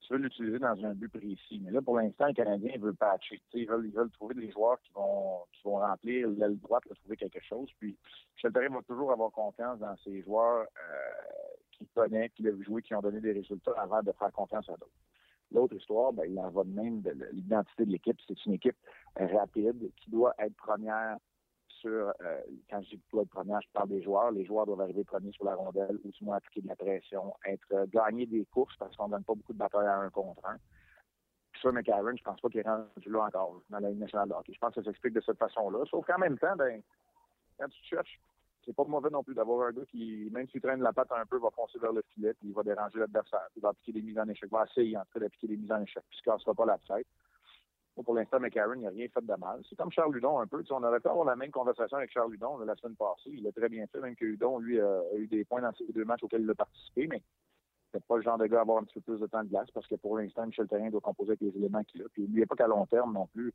[0.00, 1.60] tu veux l'utiliser dans un but précis.
[1.62, 3.40] Mais là, pour l'instant, les Canadiens veulent patcher.
[3.54, 6.94] Ils veulent, ils veulent trouver des joueurs qui vont, qui vont remplir l'aile droite, là,
[6.96, 7.70] trouver quelque chose.
[7.78, 7.96] Puis,
[8.34, 12.82] Michel va toujours avoir confiance dans ces joueurs euh, qu'il connaît, qu'il a vu jouer,
[12.82, 14.90] qui ont donné des résultats avant de faire confiance à d'autres.
[15.52, 18.18] L'autre histoire, ben, il en va de même de l'identité de l'équipe.
[18.26, 18.76] C'est une équipe
[19.16, 21.16] rapide qui doit être première
[21.82, 24.30] sur, euh, quand je dis doit être première, je parle des joueurs.
[24.30, 27.34] Les joueurs doivent arriver premiers sur la rondelle ou du moins appliquer de la pression,
[27.44, 30.10] être euh, gagner des courses parce qu'on ne donne pas beaucoup de batailles à un
[30.10, 30.56] contre un.
[31.52, 34.28] Puis ça, McCarron, je pense pas qu'il est rendu là encore dans la Ligue nationale
[34.28, 34.52] de hockey.
[34.54, 35.84] Je pense que ça s'explique de cette façon-là.
[35.90, 36.80] Sauf qu'en même temps, ben,
[37.58, 38.20] quand tu cherches,
[38.64, 41.26] c'est pas mauvais non plus d'avoir un gars qui, même s'il traîne la patte un
[41.26, 44.02] peu, va foncer vers le filet, puis il va déranger l'adversaire, il va appliquer des
[44.02, 46.30] mises en échec, va essayer en tout d'appliquer des mises en échec, puis il se
[46.30, 47.06] cassera pas la tête.
[48.04, 49.62] Pour l'instant, McCarron, il n'a rien fait de mal.
[49.68, 50.64] C'est comme Charles Ludon un peu.
[50.70, 53.28] On aurait pu avoir la même conversation avec Charles Ludon la semaine passée.
[53.30, 55.74] Il a très bien fait, même que Ludon, lui, a, a eu des points dans
[55.74, 57.22] ces deux matchs auxquels il a participé, mais
[57.92, 59.48] c'est pas le genre de gars à avoir un petit peu plus de temps de
[59.48, 62.08] glace parce que pour l'instant, Michel Therrien doit composer avec les éléments qu'il a.
[62.12, 63.52] Puis n'oubliez pas qu'à long terme non plus,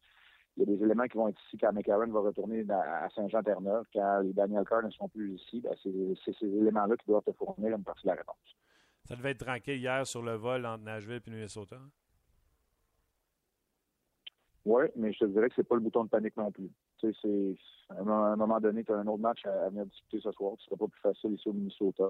[0.56, 3.86] il y a des éléments qui vont être ici quand McCarron va retourner à Saint-Jean-Terre-Neuve,
[3.94, 5.62] quand les Daniel Carr ne sont plus ici.
[5.62, 8.36] Ben, c'est ces éléments-là qui doivent te fournir une partie de la réponse.
[9.06, 11.76] Ça devait être tranquille hier sur le vol entre Nashville et Minnesota.
[11.78, 11.90] hein?
[14.66, 16.70] Oui, mais je te dirais que c'est pas le bouton de panique non plus.
[16.98, 19.86] Tu sais, c'est à un moment- donné, tu as un autre match à, à venir
[19.86, 20.56] discuter ce soir.
[20.60, 22.04] Ce sera pas plus facile ici au Minnesota.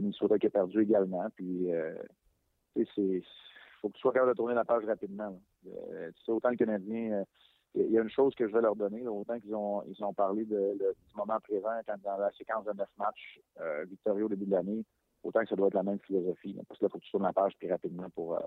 [0.00, 1.28] Minnesota qui a perdu également.
[1.34, 1.94] Puis, euh,
[3.80, 5.40] faut que tu sois capable de tourner la page rapidement.
[5.66, 7.24] Euh, tu sais, autant le Canadien, euh,
[7.74, 10.12] il y a une chose que je vais leur donner, autant qu'ils ont ils ont
[10.12, 10.56] parlé du
[11.14, 14.84] moment présent quand dans la séquence de neuf matchs euh, victorieux au début de l'année,
[15.22, 16.58] autant que ça doit être la même philosophie.
[16.66, 18.38] parce que là, faut que tu tournes la page plus rapidement pour,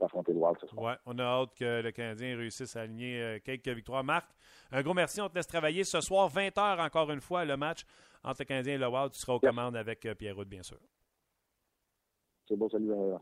[0.00, 0.84] le Wild ce soir.
[0.84, 4.04] Ouais, on a hâte que le Canadien réussisse à aligner euh, quelques victoires.
[4.04, 4.30] Marc,
[4.70, 5.20] un gros merci.
[5.20, 7.84] On te laisse travailler ce soir, 20h encore une fois, le match
[8.22, 9.12] entre le Canadien et le Wild.
[9.12, 10.78] Tu seras aux commandes avec euh, Pierre-Route, bien sûr.
[12.46, 13.16] C'est beau, salut, euh.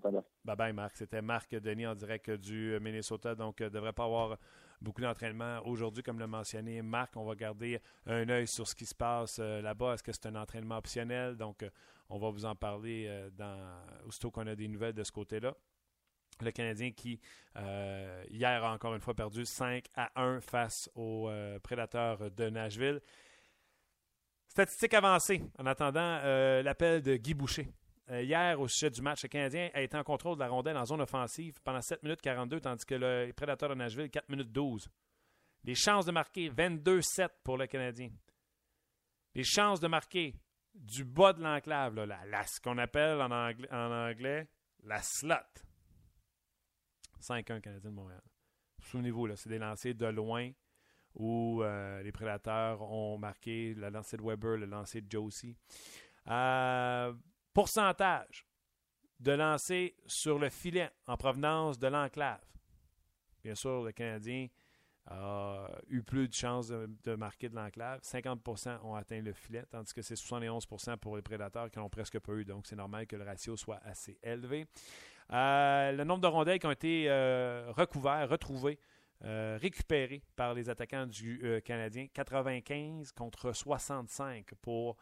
[0.44, 0.96] Bye bye, Marc.
[0.96, 3.36] C'était Marc Denis en direct du Minnesota.
[3.36, 4.36] Donc, ne devrait pas avoir
[4.80, 7.16] beaucoup d'entraînement aujourd'hui, comme l'a mentionné Marc.
[7.16, 9.94] On va garder un œil sur ce qui se passe là-bas.
[9.94, 11.36] Est-ce que c'est un entraînement optionnel?
[11.36, 11.64] Donc,
[12.08, 15.54] on va vous en parler dans, aussitôt qu'on a des nouvelles de ce côté-là.
[16.42, 17.20] Le Canadien qui,
[17.56, 22.50] euh, hier, a encore une fois perdu 5 à 1 face aux euh, prédateurs de
[22.50, 23.00] Nashville.
[24.48, 27.68] Statistique avancée en attendant euh, l'appel de Guy Boucher.
[28.10, 30.76] Euh, hier, au sujet du match, le Canadien a été en contrôle de la rondelle
[30.76, 34.28] en zone offensive pendant 7 minutes 42, tandis que le- les Prédateurs de Nashville, 4
[34.28, 34.88] minutes 12.
[35.64, 38.10] Les chances de marquer, 22-7 pour le Canadien.
[39.34, 40.34] Les chances de marquer
[40.74, 43.30] du bas de l'enclave, la, ce qu'on appelle en
[44.10, 44.48] anglais
[44.84, 45.36] la slot.
[47.22, 48.22] 5-1 Canadien de Montréal.
[48.80, 50.50] Souvenez-vous, c'est des lancers de loin
[51.14, 55.56] où euh, les Prédateurs ont marqué le lancer de Weber, le lancer de Josie.
[56.28, 57.12] Euh,
[57.52, 58.46] pourcentage
[59.20, 62.40] de lancers sur le filet en provenance de l'enclave.
[63.44, 64.48] Bien sûr, le Canadien
[65.06, 68.00] a eu plus de chances de marquer de l'enclave.
[68.00, 72.18] 50% ont atteint le filet, tandis que c'est 71% pour les prédateurs qui n'ont presque
[72.20, 72.44] pas eu.
[72.44, 74.66] Donc, c'est normal que le ratio soit assez élevé.
[75.32, 78.78] Euh, le nombre de rondelles qui ont été euh, recouverts, retrouvés,
[79.24, 84.96] euh, récupérés par les attaquants du Canadien, 95 contre 65 pour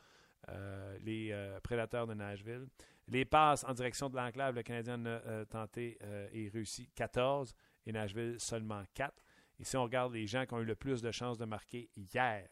[1.01, 2.67] les prédateurs de Nashville.
[3.09, 5.99] Les passes en direction de l'enclave, le Canadien a euh, tenté
[6.33, 7.55] et réussi 14
[7.87, 9.13] et Nashville seulement 4.
[9.59, 11.91] Et si on regarde les gens qui ont eu le plus de chances de marquer
[11.97, 12.49] hier,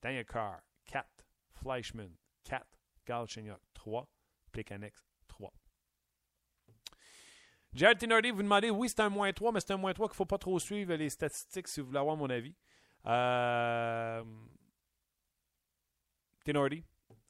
[0.00, 1.06] Daniel Carr, 4,
[1.52, 2.10] Fleischmann,
[2.44, 2.66] 4,
[3.06, 4.08] Galchenyuk, 3,
[4.52, 5.07] Plekanex, 3.
[7.74, 10.14] Jared Tinordi, vous demandez, oui, c'est un moins 3, mais c'est un moins 3 qu'il
[10.14, 12.54] ne faut pas trop suivre les statistiques si vous voulez avoir mon avis.
[13.06, 14.22] Euh,
[16.44, 16.82] Tinordi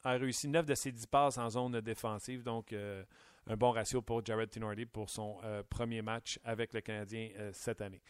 [0.03, 3.03] a réussi 9 de ses 10 passes en zone défensive, donc euh,
[3.47, 7.51] un bon ratio pour Jared Tinordi pour son euh, premier match avec le Canadien euh,
[7.53, 8.01] cette année.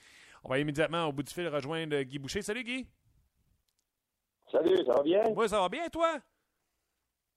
[0.44, 2.42] On va immédiatement au bout du fil rejoindre Guy Boucher.
[2.42, 2.88] Salut Guy!
[4.52, 5.30] Salut, ça va bien?
[5.30, 6.20] Moi, ça va bien, toi?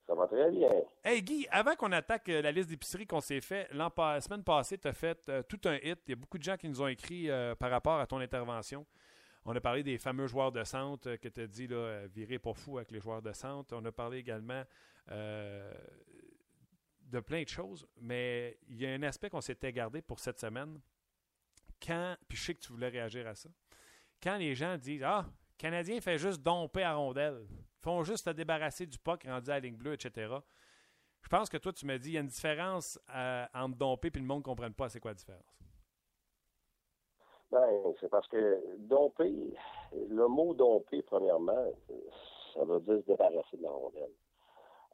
[0.06, 0.68] Ça va très bien.
[1.04, 4.76] Hey Guy, avant qu'on attaque euh, la liste d'épicerie qu'on s'est fait, la semaine passée,
[4.78, 6.00] tu as fait euh, tout un hit.
[6.06, 8.18] Il y a beaucoup de gens qui nous ont écrit euh, par rapport à ton
[8.18, 8.84] intervention.
[9.44, 11.68] On a parlé des fameux joueurs de centre que tu as dit,
[12.14, 13.74] virer pas fou avec les joueurs de centre.
[13.76, 14.62] On a parlé également
[15.08, 15.70] de
[17.20, 20.80] plein de choses, mais il y a un aspect qu'on s'était gardé pour cette semaine.
[21.84, 23.48] Quand, puis je sais que tu voulais réagir à ça,
[24.22, 25.26] quand les gens disent Ah,
[25.58, 29.54] Canadien fait juste domper à rondelle, ils font juste se débarrasser du puck rendu à
[29.54, 30.34] la ligne bleue, etc.
[31.22, 34.10] Je pense que toi, tu m'as dit il y a une différence euh, entre domper
[34.14, 35.62] et le monde ne comprenne pas c'est quoi la différence.
[37.50, 37.68] Ben,
[38.00, 39.54] c'est parce que domper,
[39.92, 41.72] le mot domper, premièrement,
[42.54, 44.12] ça veut dire se débarrasser de la rondelle.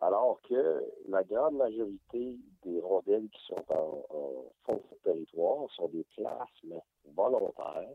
[0.01, 5.89] Alors que la grande majorité des rondelles qui sont en, en fond de territoire sont
[5.89, 7.95] des placements volontaires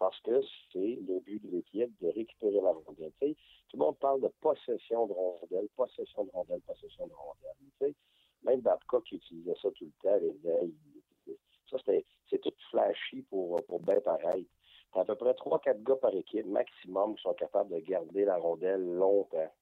[0.00, 0.40] parce que
[0.72, 3.12] c'est le but de l'équipe de récupérer la rondelle.
[3.20, 7.94] Tout le monde parle de possession de rondelle, possession de rondelle, possession de rondelle.
[8.42, 11.36] Même Babcock qui utilisait ça tout le temps,
[11.70, 14.48] ça c'est tout flashy pour, pour bien paraître.
[14.94, 18.38] T'as à peu près 3-4 gars par équipe maximum qui sont capables de garder la
[18.38, 19.52] rondelle longtemps.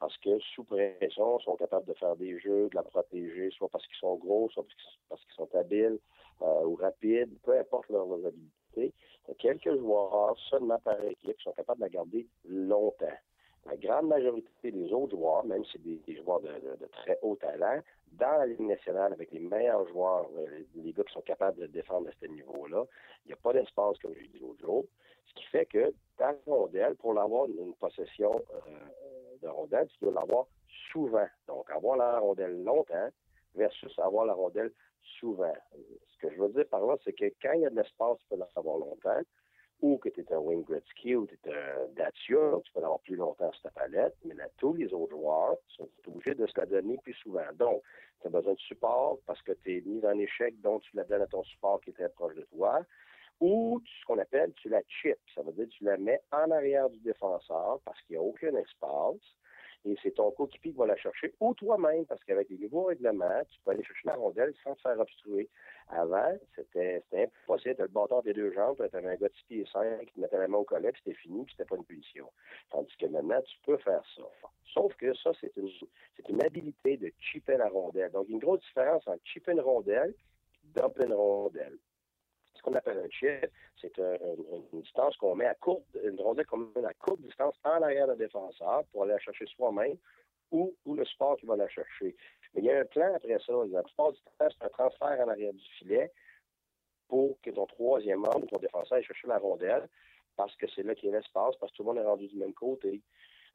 [0.00, 3.68] Parce que sous pression, ils sont capables de faire des jeux, de la protéger, soit
[3.68, 4.64] parce qu'ils sont gros, soit
[5.08, 5.98] parce qu'ils- sont habiles
[6.42, 8.52] euh, ou rapides, peu importe leurs habilités.
[8.76, 13.06] A quelques joueurs seulement par équipe qui sont capables de la garder longtemps.
[13.66, 17.80] La grande majorité des autres joueurs, même si c'est des, joueurs de, très haut talent,
[18.12, 21.66] dans la Ligue nationale, avec les meilleurs joueurs, euh, les gars qui sont capables de
[21.66, 22.84] défendre à ce niveau-là,
[23.24, 24.84] il n'y a pas d'espace, comme j'ai dit l'autre jour.
[25.26, 28.70] Ce qui fait que ta rondelle, pour l'avoir une possession euh,
[29.42, 30.46] de rondelle, tu dois l'avoir
[30.90, 31.28] souvent.
[31.46, 33.10] Donc, avoir la rondelle longtemps
[33.54, 34.72] versus avoir la rondelle
[35.18, 35.54] souvent.
[36.08, 38.18] Ce que je veux dire par là, c'est que quand il y a de l'espace,
[38.18, 39.22] tu peux l'avoir longtemps,
[39.80, 43.00] ou que tu es un Wayne Gretzky ou tu es un Dacia, tu peux l'avoir
[43.00, 46.58] plus longtemps sur ta palette, mais là, tous les autres joueurs sont obligés de se
[46.58, 47.46] la donner plus souvent.
[47.54, 47.82] Donc,
[48.20, 51.04] tu as besoin de support parce que tu es mis en échec, donc tu la
[51.04, 52.80] donnes à ton support qui est très proche de toi.
[53.40, 55.16] Ou ce qu'on appelle, tu la chips.
[55.32, 58.22] Ça veut dire que tu la mets en arrière du défenseur parce qu'il n'y a
[58.22, 59.36] aucun espace.
[59.88, 63.42] Et c'est ton coéquipier qui va la chercher, ou toi-même, parce qu'avec les nouveaux règlements,
[63.48, 65.48] tu peux aller chercher la rondelle sans te faire obstruer.
[65.88, 67.76] Avant, c'était impossible.
[67.76, 70.12] Tu le bâton les deux jambes, tu avais un gars de 6 pieds 5 qui
[70.12, 72.30] te mettait la main au collet, c'était fini, puis c'était pas une punition.
[72.70, 74.22] Tandis que maintenant, tu peux faire ça.
[74.74, 75.70] Sauf que ça, c'est une,
[76.28, 78.10] une habilité de chipper la rondelle.
[78.12, 80.14] Donc, il y a une grosse différence entre chipper une rondelle
[80.74, 81.78] dumper une rondelle.
[82.58, 86.20] Ce qu'on appelle un chip, c'est un- un- une distance qu'on met à courte, une
[86.20, 89.96] rondelle qu'on met à courte distance en arrière d'un défenseur pour aller la chercher soi-même
[90.50, 92.16] ou, le sport qui va la chercher.
[92.54, 93.52] Mais il y a un plan après ça.
[93.70, 96.10] La plupart du temps, c'est un transfert en arrière du filet
[97.06, 99.88] pour que ton troisième homme, ton défenseur, aille chercher la rondelle
[100.36, 102.26] parce que c'est là qu'il y a l'espace, parce que tout le monde est rendu
[102.26, 103.00] du même côté.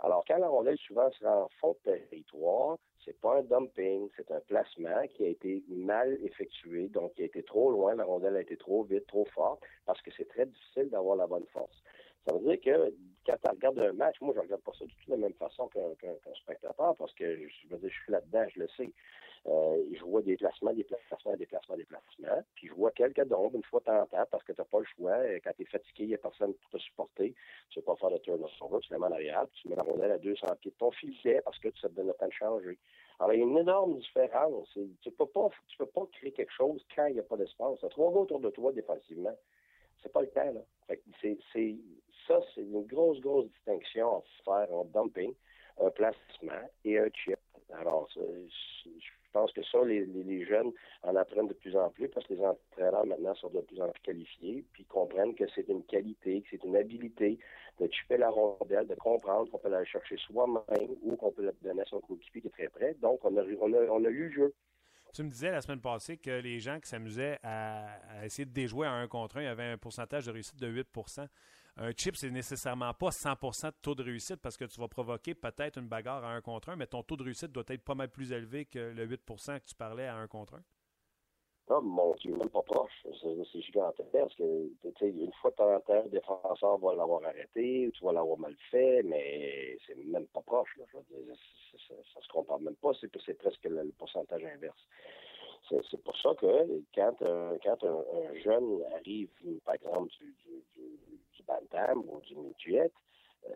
[0.03, 4.29] Alors, quand la rondelle souvent sera en fond de territoire, c'est pas un dumping, c'est
[4.31, 8.35] un placement qui a été mal effectué, donc qui a été trop loin, la rondelle
[8.35, 11.81] a été trop vite, trop forte, parce que c'est très difficile d'avoir la bonne force.
[12.27, 12.93] Ça veut dire que
[13.25, 15.33] quand tu regardes un match, moi je regarde pas ça du tout de la même
[15.35, 15.93] façon qu'un
[16.35, 18.91] spectateur, parce que je, je suis là-dedans, je le sais.
[19.45, 22.43] Euh, je vois des placements, des placements, des placements, des placements.
[22.55, 24.79] Puis je vois quelques dombes une fois de temps temps parce que tu n'as pas
[24.79, 25.11] le choix.
[25.11, 27.35] Euh, Quand tu es fatigué, il n'y a personne pour te supporter.
[27.69, 30.11] Tu ne veux pas faire de turnover, tu la mets en tu mets la rondelle
[30.11, 32.77] à 200 pieds ton filet parce que ça te donne le temps de changer.
[33.19, 34.69] Alors, il y a une énorme différence.
[34.77, 37.23] Et Tu ne peux, pas- tu peux pas créer quelque chose quand il n'y a
[37.23, 37.79] pas d'espace.
[37.79, 39.37] Tu trois gars autour de toi défensivement.
[40.01, 40.61] C'est pas le cas, là.
[41.21, 41.37] C'est,
[42.27, 45.33] ça, c'est une grosse, grosse distinction à faire en dumping,
[45.81, 47.37] un placement et un chip.
[47.71, 50.71] Alors, je pense que ça, les, jeunes
[51.01, 53.89] en apprennent de plus en plus parce que les entraîneurs maintenant sont de plus en
[53.89, 57.39] plus qualifiés, puis comprennent que c'est une qualité, que c'est une habilité
[57.79, 61.51] de chipper la rondelle, de comprendre qu'on peut la chercher soi-même ou qu'on peut la
[61.63, 62.93] donner à son coéquipier qui est très près.
[63.01, 63.57] Donc, on a, eu
[63.99, 64.53] le jeu.
[65.13, 68.87] Tu me disais la semaine passée que les gens qui s'amusaient à, essayer de déjouer
[68.87, 70.87] à un contre un, avait un pourcentage de réussite de 8
[71.75, 75.33] Un chip, c'est nécessairement pas 100% de taux de réussite parce que tu vas provoquer
[75.33, 77.95] peut-être une bagarre à un contre un, mais ton taux de réussite doit être pas
[77.95, 80.63] mal plus élevé que le 8% que tu parlais à un contre un.
[81.69, 82.91] Oh mon Dieu, même pas proche.
[83.03, 84.09] C'est gigantesque.
[84.11, 88.03] Parce que, une fois de temps en temps, le défenseur va l'avoir arrêté, ou tu
[88.03, 90.69] vas l'avoir mal fait, mais c'est même pas proche.
[90.77, 91.35] Je veux dire,
[91.87, 92.91] ça, ça se compare même pas.
[92.99, 94.87] C'est presque le, pourcentage inverse.
[95.69, 99.29] C'est pour ça que quand, euh, quand un, un jeune arrive,
[99.65, 100.35] par exemple, du,
[100.75, 102.91] du Bantam ou du Midget,
[103.45, 103.53] euh,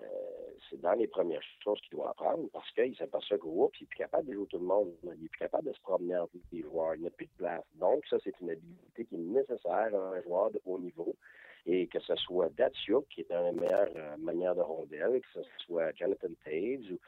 [0.69, 3.88] c'est dans les premières choses qu'il doit apprendre parce qu'il s'aperçoit que oups, il n'est
[3.88, 4.93] plus capable de jouer tout le monde.
[5.04, 6.95] Il n'est plus capable de se promener entre les joueurs.
[6.95, 7.63] Il n'a plus de place.
[7.76, 11.15] Donc, ça, c'est une habilité qui est nécessaire à un joueur de haut niveau.
[11.65, 15.41] Et que ce soit Datsuk, qui est dans la meilleure euh, manière de rondelle, que
[15.41, 17.00] ce soit Jonathan Taves ou,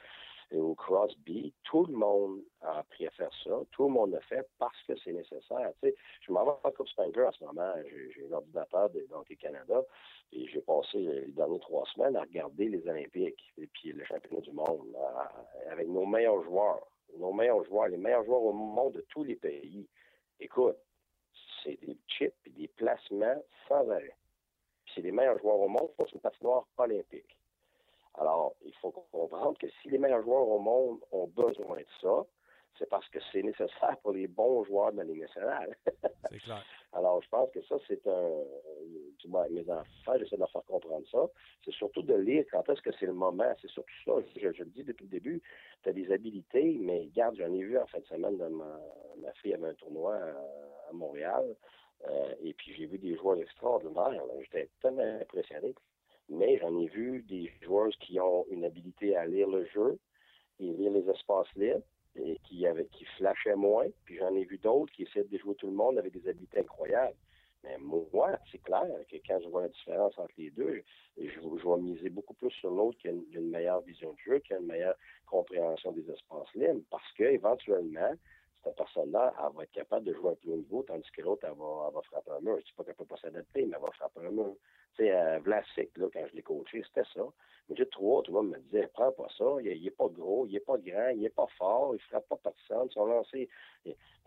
[0.51, 3.51] ou Crosby, tout le monde a appris à faire ça.
[3.71, 5.71] Tout le monde l'a fait parce que c'est nécessaire.
[5.81, 7.73] Tu sais, je m'en vais à Coupe Spangler en ce moment.
[7.87, 9.83] J'ai l'ordinateur de Hockey Canada.
[10.31, 14.41] Et j'ai passé les dernières trois semaines à regarder les Olympiques et puis le championnat
[14.41, 14.95] du monde
[15.71, 16.87] avec nos meilleurs joueurs.
[17.17, 19.87] Nos meilleurs joueurs, les meilleurs joueurs au monde de tous les pays.
[20.39, 20.77] Écoute,
[21.63, 24.15] c'est des chips et des placements sans arrêt.
[24.93, 27.38] C'est les meilleurs joueurs au monde sur une patinoire olympique.
[28.19, 32.25] Alors, il faut comprendre que si les meilleurs joueurs au monde ont besoin de ça,
[32.77, 35.75] c'est parce que c'est nécessaire pour les bons joueurs de la Ligue nationale.
[36.29, 36.63] C'est clair.
[36.93, 38.43] Alors, je pense que ça, c'est un.
[39.19, 41.27] Du moins, mes enfants, j'essaie de leur faire comprendre ça.
[41.65, 43.53] C'est surtout de lire quand est-ce que c'est le moment.
[43.61, 44.13] C'est surtout ça.
[44.35, 45.41] Je, je le dis depuis le début.
[45.83, 48.37] Tu as des habilités, mais regarde, j'en ai vu en fin de semaine.
[48.37, 48.79] Ma,
[49.17, 51.55] ma fille avait un tournoi à, à Montréal.
[52.07, 54.23] Euh, et puis, j'ai vu des joueurs extraordinaires.
[54.41, 55.75] J'étais tellement impressionné.
[56.29, 59.99] Mais j'en ai vu des joueurs qui ont une habilité à lire le jeu
[60.59, 61.83] et lire les espaces libres
[62.15, 62.65] et qui,
[63.17, 63.87] flashaient moins.
[64.05, 66.59] Puis j'en ai vu d'autres qui essaient de déjouer tout le monde avec des habiletés
[66.59, 67.15] incroyables.
[67.63, 70.81] Mais moi, c'est clair que quand je vois la différence entre les deux,
[71.17, 74.53] je, vais miser beaucoup plus sur l'autre qui a une, meilleure vision de jeu, qui
[74.53, 78.13] a une meilleure compréhension des espaces libres, parce que éventuellement,
[78.63, 81.45] cette personne-là, elle va être capable de jouer à plus haut niveau, tandis que l'autre,
[81.47, 82.55] va, elle va frapper un mur.
[82.55, 84.55] Je ne dis pas qu'elle ne peut pas s'adapter, mais elle va frapper un mur.
[84.95, 87.23] Tu sais, à Vlasic, là, quand je l'ai coaché, c'était ça.
[87.69, 90.47] Mais j'ai trois, tout le monde me disait, prends pas ça, il n'est pas gros,
[90.47, 92.89] il n'est pas grand, il n'est pas fort, il frappe pas personne.
[92.89, 93.47] Son lancer,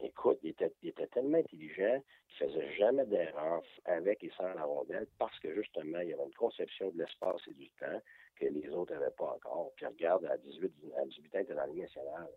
[0.00, 4.64] écoute, il était, il était tellement intelligent qu'il faisait jamais d'erreur avec et sans la
[4.64, 8.00] rondelle parce que justement, il y avait une conception de l'espace et du temps
[8.36, 9.72] que les autres n'avaient pas encore.
[9.74, 12.30] Puis regarde, à 18, à 18 ans, était dans la nationale.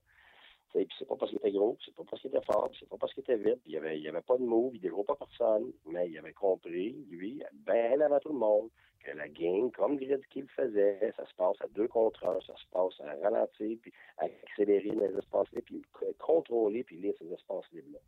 [0.97, 3.13] C'est pas parce qu'il était gros, c'est pas parce qu'il était fort, c'est pas parce
[3.13, 3.61] qu'il était vite.
[3.65, 6.93] Il n'y avait, avait pas de move, il déjouait pas personne, mais il avait compris,
[7.09, 8.69] lui, bien avant tout le monde,
[9.05, 12.55] que la game, comme Gretzky le faisait, ça se passe à deux contre un, ça
[12.55, 15.83] se passe à ralentir, puis à accélérer les espaces libres, puis
[16.17, 17.99] contrôler, puis lire ces espaces libres-là.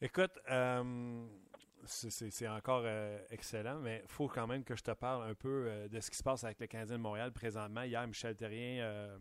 [0.00, 1.26] Écoute, euh,
[1.84, 5.66] c'est encore euh, excellent, mais il faut quand même que je te parle un peu
[5.66, 7.82] euh, de ce qui se passe avec le Canadien de Montréal présentement.
[7.82, 9.18] Hier, Michel Terrien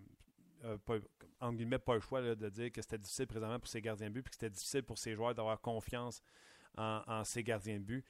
[0.66, 0.98] euh, pas,
[1.40, 4.10] en guillemets, pas le choix là, de dire que c'était difficile présentement pour ses gardiens
[4.10, 6.22] de but, puis que c'était difficile pour ses joueurs d'avoir confiance
[6.78, 8.06] en, ses gardiens de but.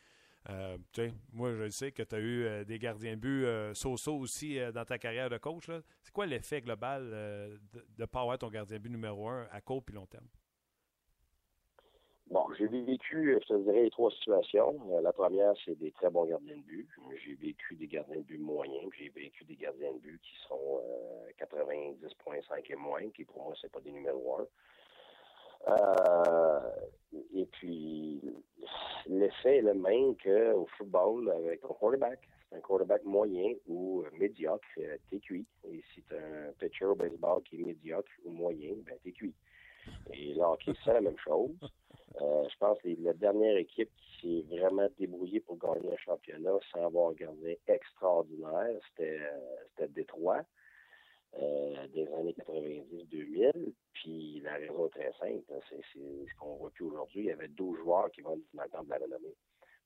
[0.49, 0.77] Euh,
[1.33, 4.57] moi, je sais que tu as eu euh, des gardiens de but euh, so-so aussi
[4.73, 5.69] dans ta carrière de coach.
[6.01, 9.61] C'est quoi l'effet global de ne pas avoir ton gardien de but numéro un à
[9.61, 10.27] court et long terme?
[12.29, 14.75] Bon, j'ai vécu, je te dirais, trois situations.
[14.91, 16.87] Euh, la première, c'est des très bons gardiens de but.
[17.25, 20.81] J'ai vécu des gardiens de but moyens, j'ai vécu des gardiens de but qui sont
[20.83, 24.47] euh, 90.5 et moins, qui pour moi, c'est pas des numéros 1.
[25.67, 26.59] Euh,
[27.33, 28.21] et puis,
[29.07, 32.19] l'effet est le même qu'au football avec un quarterback.
[32.49, 35.45] C'est un quarterback moyen ou euh, médiocre, euh, t'es cuit.
[35.65, 39.33] Et si tu un pitcher au baseball qui est médiocre ou moyen, ben t'es cuit.
[40.13, 41.57] Et là, hockey, c'est la même chose.
[42.21, 46.59] Euh, je pense que la dernière équipe qui s'est vraiment débrouillée pour gagner un championnat
[46.71, 50.43] sans avoir gardien extraordinaire, c'était euh, c'était Détroit
[51.37, 53.73] euh, des années 90-2000.
[53.93, 55.43] Puis la raison est très simple.
[55.69, 57.21] C'est ce qu'on voit plus aujourd'hui.
[57.21, 59.35] Il y avait 12 joueurs qui vont dans le temps de la renommée.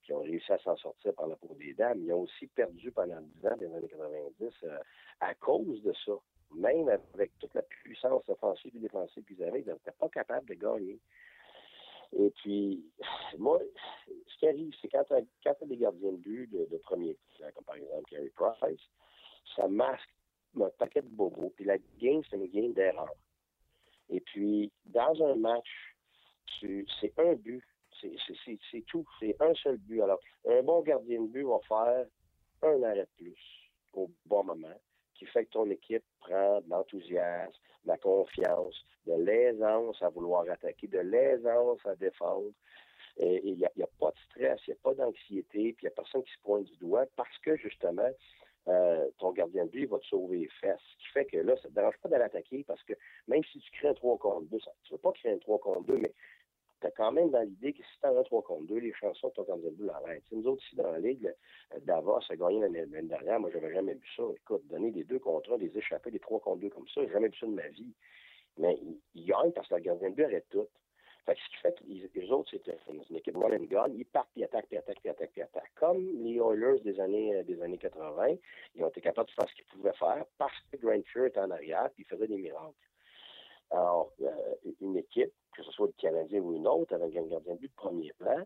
[0.01, 2.01] Puis ils ont réussi à s'en sortir par la peau des dames.
[2.03, 4.77] Ils ont aussi perdu pendant 10 ans des années 90 euh,
[5.19, 6.13] à cause de ça.
[6.55, 10.53] Même avec toute la puissance offensive et défensive qu'ils avaient, ils n'étaient pas capables de
[10.53, 10.99] gagner.
[12.15, 12.83] Et puis,
[13.37, 13.59] moi,
[14.27, 17.63] ce qui arrive, c'est quand tu as, des gardiens de but de, premier plan, comme
[17.63, 18.81] par exemple Carey Price,
[19.55, 20.09] ça masque
[20.59, 21.51] un paquet de bobos.
[21.55, 23.13] Puis la game, c'est une game d'erreur.
[24.09, 25.95] Et puis, dans un match,
[26.61, 27.63] c'est un but.
[28.01, 29.05] C'est tout.
[29.19, 30.01] C'est un seul but.
[30.01, 32.05] Alors, un bon gardien de but va faire
[32.63, 34.75] un arrêt de plus au bon moment,
[35.25, 40.49] qui fait que ton équipe prend de l'enthousiasme, de la confiance, de l'aisance à vouloir
[40.49, 42.51] attaquer, de l'aisance à défendre.
[43.17, 45.91] Il n'y a, pas de stress, il n'y a pas d'anxiété, puis il n'y a
[45.91, 48.09] personne qui se pointe du doigt parce que, justement,
[48.67, 50.79] euh, ton gardien de but va te sauver les fesses.
[50.93, 52.93] Ce qui fait que là, ça ne te dérange pas d'aller attaquer parce que
[53.27, 55.37] même si tu crées un 3 contre 2, ça, tu ne veux pas créer un
[55.37, 56.13] 3 contre 2, mais
[56.83, 58.93] tu as quand même dans l'idée que si tu as un 3 contre 2, les
[58.93, 60.23] chansons de ton gardien de l'arrêtent.
[60.31, 61.33] Nous autres, ici, dans la Ligue,
[61.73, 63.39] euh, Davos a gagné l'année dernière.
[63.39, 64.23] Moi, j'avais jamais vu ça.
[64.35, 67.11] Écoute, donner des 2 contre 1, des échappés, des 3 contre 2 comme ça, j'ai
[67.11, 67.93] jamais vu ça de ma vie.
[68.57, 70.67] Mais ils il gagnent parce que le gardien de but arrête tout.
[71.25, 73.87] Fait que ce qui fait que les, autres, c'est une, une équipe run and gun.
[73.95, 75.73] Ils partent, puis attaquent, puis attaquent, puis attaquent, puis attaquent.
[75.75, 78.35] Comme les Oilers des années, euh, des années 80,
[78.75, 81.39] ils ont été capables de faire ce qu'ils pouvaient faire parce que Grant Fuhr était
[81.39, 82.75] en arrière, puis il faisait des miracles.
[83.73, 87.55] Alors, euh, une équipe, que ce soit le Canadien ou une autre, avec un gardien
[87.55, 88.45] de but de premier plan,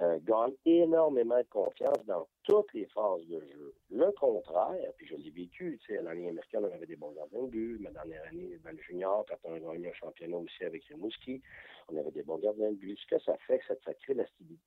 [0.00, 3.74] euh, gagne énormément de confiance dans toutes les phases de jeu.
[3.90, 7.44] Le contraire, puis je l'ai vécu, tu sais, l'année américaine, on avait des bons gardiens
[7.44, 7.80] de but.
[7.80, 11.40] Ma dernière année, dans le junior, quand on a gagné un championnat aussi avec Rimouski,
[11.88, 12.98] on avait des bons gardiens de but.
[12.98, 14.24] Ce que ça fait, c'est que ça crée la,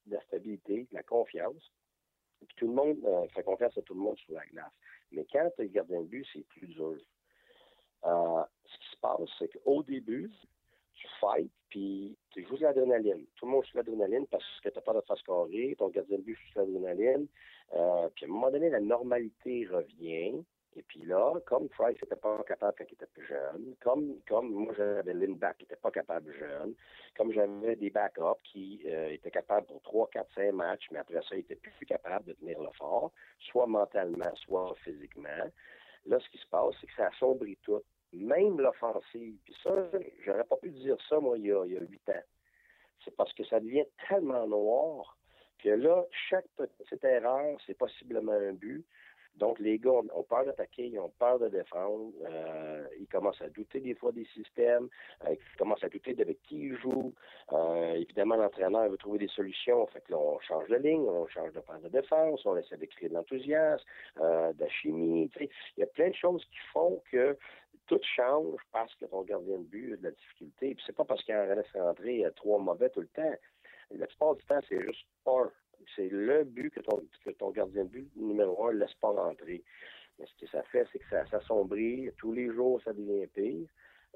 [0.08, 1.74] la stabilité, la confiance.
[2.48, 4.72] Puis tout le monde euh, fait confiance à tout le monde sur la glace.
[5.12, 6.98] Mais quand tu es gardien de but, c'est plus dur.
[8.06, 10.32] Euh, ce qui se passe, c'est qu'au début,
[10.96, 13.26] tu fights, puis tu joues de l'adrénaline.
[13.36, 15.90] Tout le monde joue de l'adrénaline parce que tu n'as pas de faire scorer, ton
[15.90, 17.28] gardien de but joue de l'adrénaline.
[17.74, 20.44] Euh, puis à un moment donné, la normalité revient.
[20.76, 24.52] Et puis là, comme Price n'était pas capable quand il était plus jeune, comme, comme
[24.52, 26.76] moi j'avais Lindback qui n'était pas capable jeune,
[27.18, 31.22] comme j'avais des backups qui euh, étaient capables pour 3, 4, 5 matchs, mais après
[31.22, 35.50] ça, ils n'étaient plus capables de tenir le fort, soit mentalement, soit physiquement.
[36.10, 37.82] Là, ce qui se passe, c'est que ça assombrit tout,
[38.14, 39.38] même l'offensive.
[39.46, 39.72] Puis ça,
[40.26, 42.24] j'aurais pas pu dire ça, moi, il y a, 8 ans.
[43.06, 45.18] C'est parce que ça devient tellement noir
[45.60, 48.86] que là, chaque petite erreur, c'est possiblement un but.
[49.40, 53.50] Donc, les gars ont, peur d'attaquer, ils ont peur de défendre, euh, ils commencent à
[53.50, 54.90] douter des fois des systèmes,
[55.26, 57.14] euh, ils commencent à douter d'avec qui ils jouent.
[57.54, 61.28] Euh, évidemment, l'entraîneur veut trouver des solutions, fait que là, on change de ligne, on
[61.28, 63.86] change de phase de défense, on essaie de créer de l'enthousiasme,
[64.18, 65.32] de la chimie.
[65.40, 67.38] Il y a plein de choses qui font que
[67.90, 70.76] tout change parce que ton gardien de but a de la difficulté.
[70.76, 73.34] Puis c'est pas parce qu'il en rentrer euh, trois mauvais tout le temps.
[73.92, 75.52] La plupart du temps, c'est juste un.
[75.96, 79.64] C'est le but que ton, gardien de but numéro un ne laisse pas rentrer.
[80.18, 82.10] Mais ce que ça fait, c'est que ça s'assombrit.
[82.18, 83.68] Tous les jours, ça devient pire.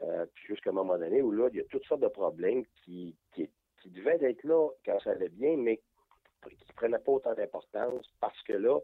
[0.02, 3.16] Euh, jusqu'à un moment donné où là, il y a toutes sortes de problèmes qui,
[3.34, 3.48] qui,
[3.86, 5.78] devaient être là quand ça allait bien, mais
[6.48, 8.80] qui ne prenaient pas autant d'importance parce que là,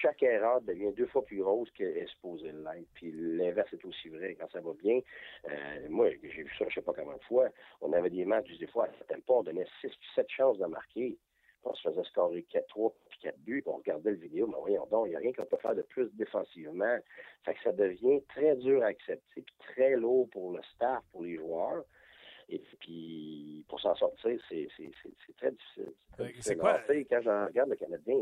[0.00, 2.88] chaque erreur devient deux fois plus grosse qu'elle est supposée l'être.
[2.94, 4.36] Puis l'inverse est aussi vrai.
[4.38, 5.00] Quand ça va bien,
[5.48, 7.48] euh, moi, j'ai vu ça je sais pas combien de fois.
[7.80, 10.66] On avait des matchs, des fois, à certains pas, on donnait 6 7 chances de
[10.66, 11.18] marquer.
[11.66, 14.56] On se faisait scorer 4, 3 puis 4 buts, puis on regardait le vidéo, mais
[14.60, 16.98] voyons donc, il n'y a rien qu'on peut faire de plus défensivement.
[17.44, 21.22] Fait que ça devient très dur à accepter, puis très lourd pour le staff, pour
[21.24, 21.84] les joueurs.
[22.50, 24.68] Et puis, pour s'en sortir, c'est
[25.38, 25.92] très difficile.
[26.42, 28.16] C'est quoi- tu sais, Quand je regarde le Canadien,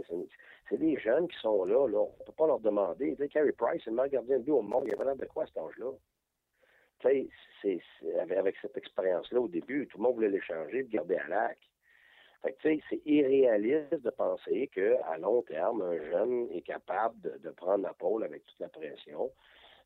[0.68, 1.98] c'est des jeunes qui sont là, là.
[1.98, 3.10] On ne peut pas leur demander.
[3.16, 4.84] Tu sais, Carey Price, c'est le meilleur gardien de but au monde.
[4.86, 5.90] Il avait l'air de quoi à cet âge-là?
[7.00, 7.30] Tu
[7.62, 7.80] sais,
[8.20, 11.58] avec, avec cette expérience-là, au début, tout le monde voulait l'échanger, le garder à lac.
[12.42, 17.84] Fait que, c'est irréaliste de penser qu'à long terme, un jeune est capable de, prendre
[17.84, 19.30] la pôle avec toute la pression.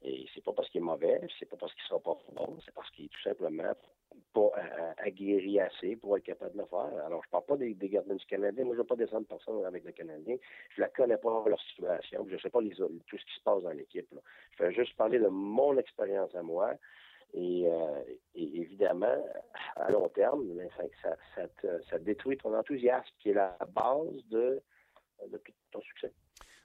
[0.03, 2.75] Et c'est pas parce qu'il est mauvais, c'est pas parce qu'il sera pas bon, c'est
[2.75, 3.75] parce qu'il est tout simplement
[4.33, 7.05] pas euh, aguerris assez pour être capable de le faire.
[7.05, 8.65] Alors, je parle pas des, gardiens du Canadien.
[8.65, 10.37] Moi, je veux pas descendre personne avec le Canadien.
[10.75, 12.27] Je la connais pas, leur situation.
[12.31, 14.09] Je sais pas tout ce qui se passe dans l'équipe.
[14.59, 16.75] Je vais juste parler de mon expérience à moi.
[17.39, 18.03] Et, euh,
[18.35, 19.23] et évidemment,
[19.77, 23.57] à long terme, ben, ça, ça, ça, te- ça détruit ton enthousiasme, qui est la
[23.69, 24.63] base de,
[25.31, 26.13] de tout ton succès.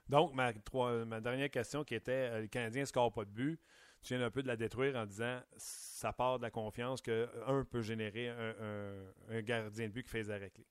[0.08, 3.30] Donc, ma, trois- ma dernière question qui était euh, le Canadien ne score pas de
[3.30, 3.60] but.
[4.02, 7.28] Tu viens un peu de la détruire en disant ça part de la confiance que
[7.46, 10.66] un peut générer un, un- un gardien de but qui fait les arrêts clés.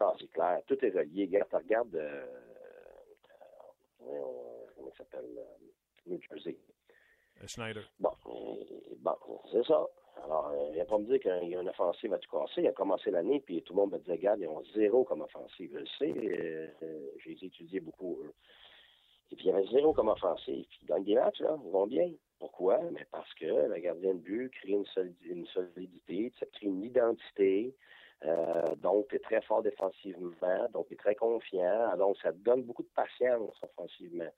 [0.00, 1.24] Ah, c'est clair, tout est relié.
[1.24, 2.26] Regarde, tu regardes, euh,
[4.02, 5.66] euh, comment il s'appelle, euh,
[6.06, 6.56] New Jersey.
[7.42, 7.80] Euh.
[8.00, 9.16] Bon, euh, bon
[9.50, 9.86] c'est ça.
[10.24, 12.62] Alors, euh, viens pas me dire qu'il y a une offensive à tout casser.
[12.62, 15.22] Il a commencé l'année, puis tout le monde me disait, regarde, ils ont zéro comme
[15.22, 15.70] offensive.
[15.72, 18.18] Je le sais, euh, euh, j'ai étudié beaucoup.
[18.22, 18.34] eux.
[19.32, 20.66] Et puis, il y avait zéro comme offensive.
[20.82, 22.10] Ils gagnent des matchs, là, ils vont bien.
[22.38, 22.80] Pourquoi?
[22.92, 27.74] Mais parce que le gardien de but crée une solidité, ça crée une identité.
[28.24, 31.96] Euh, donc, tu es très fort défensivement, donc tu es très confiant.
[31.96, 34.30] Donc, ça donne beaucoup de patience offensivement.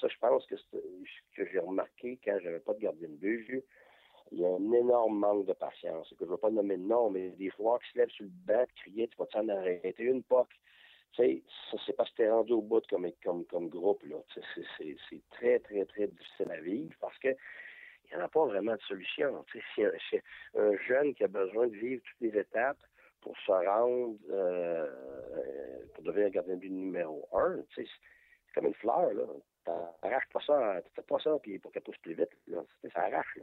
[0.00, 0.76] Ça, je pense que ce
[1.34, 3.64] que j'ai remarqué quand j'avais pas de gardien de but.
[4.32, 6.08] Il y a un énorme manque de patience.
[6.10, 8.24] Que je ne veux pas nommer de nom, mais des joueurs qui se lèvent sur
[8.24, 10.52] le banc, crier, tu vas t'en arrêter une poque.
[11.12, 14.16] Tu sais, ça, c'est parce que t'es rendu au bout comme, comme, comme groupe, là.
[14.34, 18.44] C'est, c'est très, très, très difficile à vivre parce que il n'y en a pas
[18.46, 19.44] vraiment de solution.
[19.50, 20.20] Tu sais, si un, si
[20.56, 22.78] un jeune qui a besoin de vivre toutes les étapes
[23.26, 24.86] pour se rendre, euh,
[25.94, 27.90] pour devenir gardien de but numéro un, tu sais,
[28.46, 29.24] c'est comme une fleur, là.
[30.00, 32.30] T'arraches pas ça, tu pas ça puis pour qu'elle pousse plus vite,
[32.94, 33.36] ça arrache.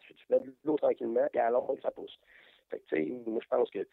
[0.00, 2.14] Tu, mets de l'eau tranquillement, puis à longue, ça pousse.
[2.68, 3.88] Fait que, tu sais, moi, je pense que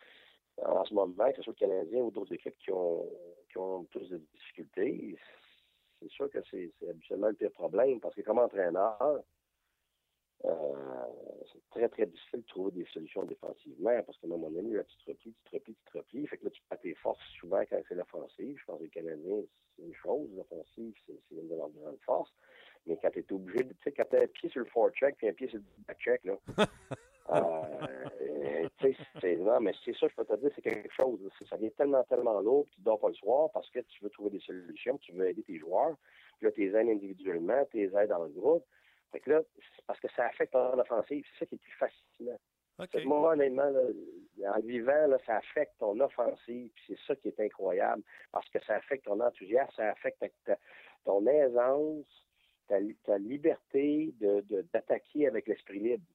[0.62, 3.10] en ce moment, que ce soit le Canadien ou d'autres équipes qui ont,
[3.50, 5.18] qui ont plus de difficultés,
[6.02, 9.22] c'est sûr que c'est c'est habituellement le pire problème parce que comme entraîneur,
[10.46, 10.54] euh,
[11.52, 14.84] c'est très, très difficile de trouver des solutions défensivement parce qu'à un moment donné, là,
[14.86, 16.28] tu te replies, tu te replies, tu te replies.
[16.28, 18.58] Fait que là, tu perds tes forces souvent quand c'est l'offensive.
[18.60, 19.42] Je pense que les Canadiens,
[19.76, 20.30] c'est une chose.
[20.36, 22.34] L'offensive, c'est une de leurs grandes forces.
[22.86, 24.66] Mais quand tu es obligé, de- tu sais, quand tu as un pied sur le
[24.68, 26.38] forecheck puis un pied sur le backcheck, là,
[27.32, 31.20] euh, tu sais, c'est- non, mais c'est ça, je peux te dire, c'est quelque chose.
[31.50, 34.10] Ça devient tellement, tellement lourd, puis tu dors pas le soir parce que tu veux
[34.10, 35.96] trouver des solutions, tu veux aider tes joueurs.
[36.38, 38.66] Puis là, tu les aides individuellement, tu les aides dans le groupe.
[39.12, 41.26] Fait que là, c'est parce que ça affecte ton offensive.
[41.34, 42.40] C'est ça qui est plus fascinant.
[43.06, 43.82] Moi, honnêtement, là,
[44.56, 48.64] en vivant, là, ça affecte ton offensive, puis c'est ça qui est incroyable, parce que
[48.64, 50.58] ça affecte ton enthousiasme, ça affecte ta-
[51.04, 52.06] ton aisance,
[52.68, 56.06] ta, ta liberté de, de- d'attaquer avec l'esprit libre.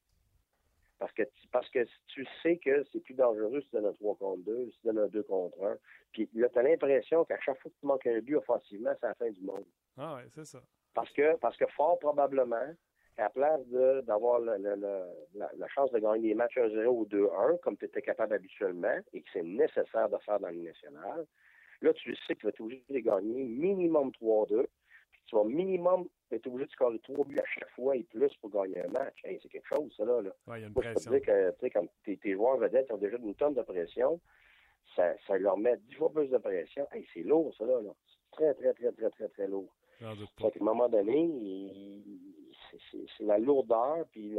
[0.98, 3.92] Parce que, tu, parce que tu sais que c'est plus dangereux si tu donnes un
[3.92, 5.76] 3 contre 2, si tu donnes un 2 contre 1.
[6.12, 9.06] Puis là, tu as l'impression qu'à chaque fois que tu manques un but offensivement, c'est
[9.08, 9.66] la fin du monde.
[9.98, 10.62] Ah ouais, c'est ça.
[10.94, 12.68] Parce que, parce que fort probablement,
[13.16, 13.60] à la place
[14.04, 18.34] d'avoir la, la chance de gagner des matchs 1-0 ou 2-1, comme tu étais capable
[18.34, 21.26] habituellement, et que c'est nécessaire de faire dans le national,
[21.80, 24.66] là, tu sais que tu vas être obligé de gagner minimum 3-2,
[25.12, 28.34] puis tu vas minimum être obligé de scorer 3 buts à chaque fois et plus
[28.40, 29.20] pour gagner un match.
[29.24, 30.20] Hey, c'est quelque chose, ça, là.
[30.20, 30.30] là.
[30.48, 31.10] Ouais, il y a une Moi, je peux te pression.
[31.12, 34.20] dire que, tu sais, comme tes, tes joueurs vedettes ont déjà une tonne de pression,
[34.96, 36.86] ça, ça leur met 10 fois plus de pression.
[36.90, 37.80] Hey, c'est lourd, ça, là.
[37.80, 37.90] là.
[38.08, 39.72] C'est très, très, très, très, très, très lourd.
[40.38, 42.02] Fait qu'à un moment donné,
[42.90, 44.36] c'est- la lourdeur puis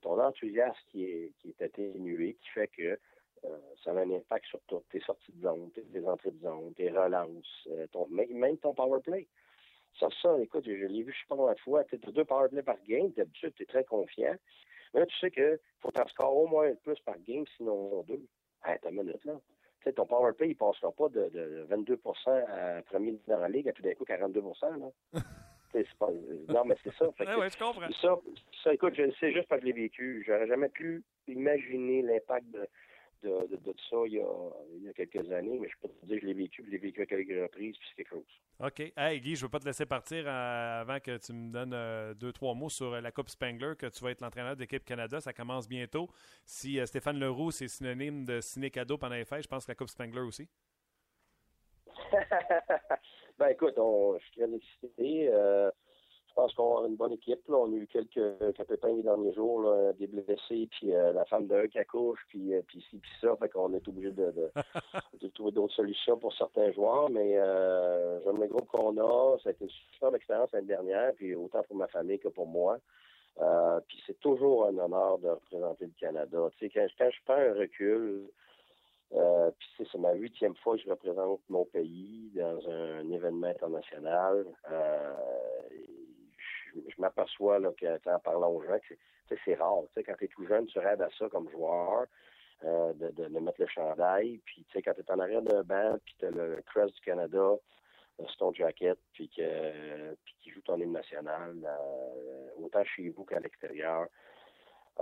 [0.00, 2.98] ton enthousiasme qui est, atténué qui fait que
[3.44, 4.82] euh, ça a un impact sur tout.
[4.90, 9.26] tes sorties de zone, tes, entrées de zone, tes relances, euh, même ton power play.
[9.98, 11.84] Ça, ça, écoute, je, l'ai vu je sais pas combien de fois.
[11.84, 14.34] Tu as deux power play par game, d'habitude, tu es très confiant.
[14.92, 18.02] Mais là, tu sais que faut t'en scorer au moins un plus par game, sinon
[18.02, 18.22] deux.
[18.64, 19.40] Hey, t'as minute, là.
[19.80, 23.48] Tu sais, ton power play, il passera pas de, de 22 à premier dans la
[23.48, 25.20] ligue à tout d'un coup 42 là.
[26.00, 26.08] Pas,
[26.48, 27.06] non, mais c'est ça.
[27.16, 27.88] Fait que Ouais, ouais, je comprends.
[27.92, 28.18] ça,
[28.64, 30.24] ça, écoute, je le sais juste parce que je l'ai vécu.
[30.26, 32.66] J'aurais jamais pu imaginer l'impact de,
[33.22, 35.88] de, de, de ça il y, a, il y a quelques années, mais je peux
[35.88, 38.10] te dire que je l'ai vécu, je l'ai vécu à quelques reprises, puis c'est quelque
[38.10, 38.24] chose.
[38.60, 38.92] OK.
[38.96, 41.72] Hey, Guy, je ne veux pas te laisser partir euh, avant que tu me donnes
[41.72, 44.60] euh, deux, trois mots sur euh, la Coupe Spangler, que tu vas être l'entraîneur de
[44.60, 45.20] l'équipe Canada.
[45.20, 46.08] Ça commence bientôt.
[46.44, 49.76] Si euh, Stéphane Leroux, c'est synonyme de ciné-cadeau pendant les fêtes, je pense que la
[49.76, 50.48] Coupe Spangler aussi.
[53.38, 55.28] ben écoute, on, je suis très excité.
[55.32, 55.70] Euh,
[56.40, 57.46] pense qu'on a une bonne équipe.
[57.48, 57.56] Là.
[57.56, 61.24] On a eu quelques, quelques pépins les derniers jours, là, des blessés, puis euh, la
[61.26, 63.36] femme d'un qui accouche, puis, euh, puis ci, puis ça.
[63.36, 64.50] Fait qu'on est obligé de, de,
[65.20, 67.10] de trouver d'autres solutions pour certains joueurs.
[67.10, 69.38] Mais euh, j'aime le groupe qu'on a.
[69.42, 72.46] Ça a été une super expérience l'année dernière, puis autant pour ma famille que pour
[72.46, 72.78] moi.
[73.40, 76.48] Euh, puis c'est toujours un honneur de représenter le Canada.
[76.58, 78.28] Tu sais, quand, quand je prends un recul,
[79.12, 84.46] euh, puis c'est ma huitième fois que je représente mon pays dans un, événement international.
[84.70, 85.14] Euh,
[86.74, 89.82] je m'aperçois là, que, en parlant aux gens que c'est rare.
[89.88, 92.06] Tu sais, quand tu es tout jeune, tu rêves à ça comme joueur,
[92.64, 94.40] euh, de, de, mettre le chandail.
[94.44, 96.94] Puis, tu sais, quand tu es en arrière d'un banc, puis tu as le Crest
[96.94, 97.54] du Canada,
[98.26, 103.24] sur ton jacket, puis que puis qui joue ton hymne national, euh, autant chez vous
[103.24, 104.06] qu'à l'extérieur.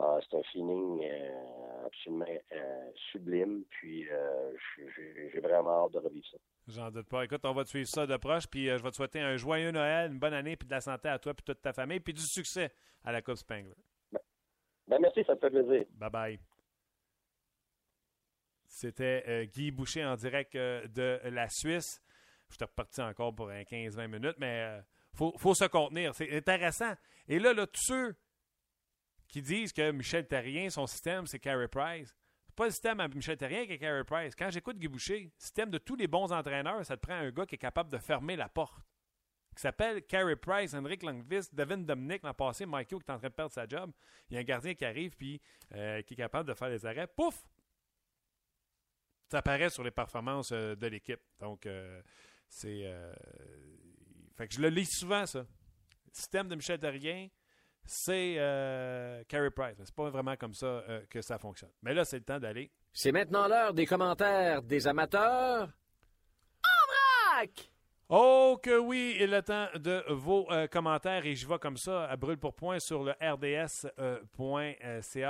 [0.00, 4.06] Ah, c'est un feeling euh, absolument euh, sublime, puis
[5.32, 6.38] j'ai vraiment hâte de revivre ça.
[6.68, 7.24] J'en doute pas.
[7.24, 9.70] Écoute, on va te suivre ça de proche, puis je vais te souhaiter un joyeux
[9.70, 12.12] Noël, une bonne année, puis de la santé à toi et toute ta famille, puis
[12.12, 12.70] du succès
[13.04, 13.74] à la Coupe Spengler.
[14.12, 14.20] Ben,
[14.86, 15.84] ben, merci, ça me fait plaisir.
[15.92, 16.38] Bye bye.
[18.66, 22.00] C'était Guy Boucher en direct de la Suisse.
[22.48, 26.14] Je suis reparti encore pour un 15-20 minutes, mais il euh, faut, se contenir.
[26.14, 26.94] C'est intéressant.
[27.28, 28.14] Et là, là, tous ceux
[29.28, 32.14] qui disent que Michel Terrien, son système, c'est Carey Price.
[32.46, 34.34] C'est pas le système à Michel Terrien qui est Carey Price.
[34.34, 37.46] Quand j'écoute Guy Boucher, système de tous les bons entraîneurs, ça te prend un gars
[37.46, 38.82] qui est capable de fermer la porte.
[39.54, 43.28] Qui s'appelle Carey Price, Henrik Langvist, Devin Dominic l'an passé, Michael qui est en train
[43.28, 43.92] de perdre sa job.
[44.30, 45.40] Il y a un gardien qui arrive puis
[45.74, 47.06] euh, qui est capable de faire des arrêts.
[47.06, 47.44] Pouf!
[49.30, 51.20] Ça apparaît sur les performances euh, de l'équipe.
[51.38, 51.68] Donc,
[52.48, 52.82] c'est.
[52.84, 53.12] Euh,
[54.36, 55.44] fait que je le lis souvent, ça.
[56.12, 57.28] Système de Michel Terrien,
[57.88, 59.76] c'est euh, Carey Price.
[59.78, 61.70] C'est pas vraiment comme ça euh, que ça fonctionne.
[61.82, 62.70] Mais là, c'est le temps d'aller.
[62.92, 65.70] C'est maintenant l'heure des commentaires des amateurs.
[66.62, 67.70] En vrac!
[68.10, 72.06] Oh que oui, il est le temps de vos commentaires et je vais comme ça
[72.06, 74.16] à brûle pour point sur le rds.ca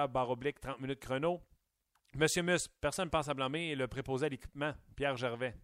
[0.07, 1.41] barre oblique 30 minutes chrono.
[2.15, 5.55] Monsieur Mus, personne ne pense à blâmer le préposé à l'équipement, Pierre Gervais.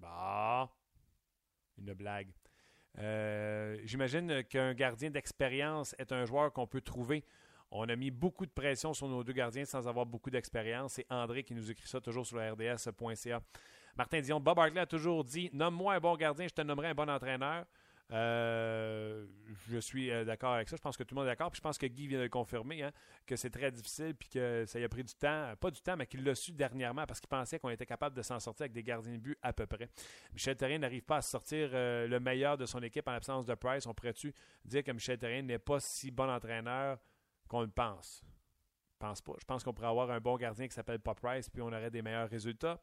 [0.00, 0.68] Bah,
[1.78, 2.32] une blague.
[2.98, 7.24] Euh, j'imagine qu'un gardien d'expérience est un joueur qu'on peut trouver.
[7.70, 10.94] On a mis beaucoup de pression sur nos deux gardiens sans avoir beaucoup d'expérience.
[10.94, 13.40] C'est André qui nous écrit ça toujours sur le rds.ca.
[13.96, 16.94] Martin Dion, Bob Hartley a toujours dit Nomme-moi un bon gardien, je te nommerai un
[16.94, 17.64] bon entraîneur.
[18.12, 19.24] Euh,
[19.70, 20.76] je suis euh, d'accord avec ça.
[20.76, 21.50] Je pense que tout le monde est d'accord.
[21.54, 22.92] Je pense que Guy vient de le confirmer, hein,
[23.26, 25.54] que c'est très difficile puis que ça y a pris du temps.
[25.58, 28.22] Pas du temps, mais qu'il l'a su dernièrement parce qu'il pensait qu'on était capable de
[28.22, 29.88] s'en sortir avec des gardiens de but à peu près.
[30.32, 33.54] Michel Terrien n'arrive pas à sortir euh, le meilleur de son équipe en l'absence de
[33.54, 33.86] Price.
[33.86, 34.34] On pourrait-tu
[34.64, 36.98] dire que Michel Terrien n'est pas si bon entraîneur
[37.48, 38.22] qu'on le pense?
[38.98, 39.32] Pense pas.
[39.40, 41.90] Je pense qu'on pourrait avoir un bon gardien qui s'appelle Pop Price puis on aurait
[41.90, 42.78] des meilleurs résultats.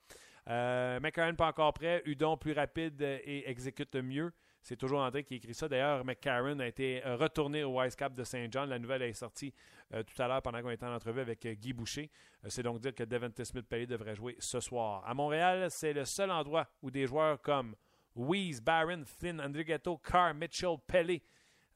[0.48, 1.00] Euh,
[1.38, 2.02] pas encore prêt.
[2.06, 4.34] Udon plus rapide et exécute mieux.
[4.62, 5.68] C'est toujours André qui écrit ça.
[5.68, 8.70] D'ailleurs, McCarron a été euh, retourné au Wise Cap de Saint John.
[8.70, 9.54] La nouvelle est sortie
[9.94, 12.12] euh, tout à l'heure pendant qu'on était en entrevue avec euh, Guy Boucher.
[12.48, 15.04] c'est donc dire que Devante Smith-Pelly devrait jouer ce soir.
[15.06, 17.76] À Montréal, c'est le seul endroit où des joueurs comme
[18.16, 21.22] Weeze, Barron, Finn, Andrigetto, Carr, Mitchell, Pelly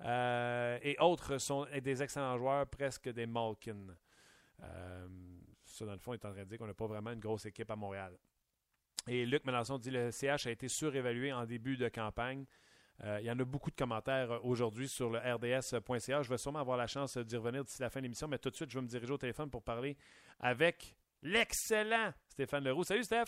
[0.05, 3.95] et autres sont des excellents joueurs, presque des Malkin.
[5.63, 7.45] ça, dans le fond, est en train de dire qu'on n'a pas vraiment une grosse
[7.45, 8.17] équipe à Montréal.
[9.07, 12.45] Et Luc Melançon dit que le CH a été surévalué en début de campagne.
[13.03, 16.21] Euh, il y en a beaucoup de commentaires euh, aujourd'hui sur le rds.ca.
[16.21, 18.49] Je vais sûrement avoir la chance d'y revenir d'ici la fin de l'émission, mais tout
[18.49, 19.97] de suite, je vais me diriger au téléphone pour parler
[20.39, 22.83] avec l'excellent Stéphane Leroux.
[22.83, 23.25] Salut, Steph.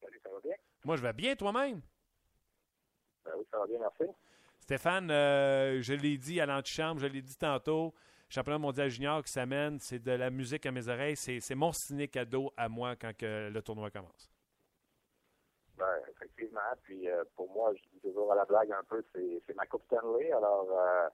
[0.00, 0.54] Salut, ça va bien?
[0.84, 1.80] Moi, je vais bien, toi-même.
[3.24, 4.12] Ben oui, ça va bien, merci.
[4.58, 7.94] Stéphane, euh, je l'ai dit à l'antichambre, je l'ai dit tantôt,
[8.28, 11.16] championnat mondial junior qui s'amène, c'est de la musique à mes oreilles.
[11.16, 14.31] C'est mon ciné cadeau à moi quand que le tournoi commence.
[16.82, 19.84] Puis euh, pour moi, je dis toujours à la blague un peu, c'est ma Coupe
[19.86, 20.32] Stanley.
[20.32, 21.08] Alors, euh,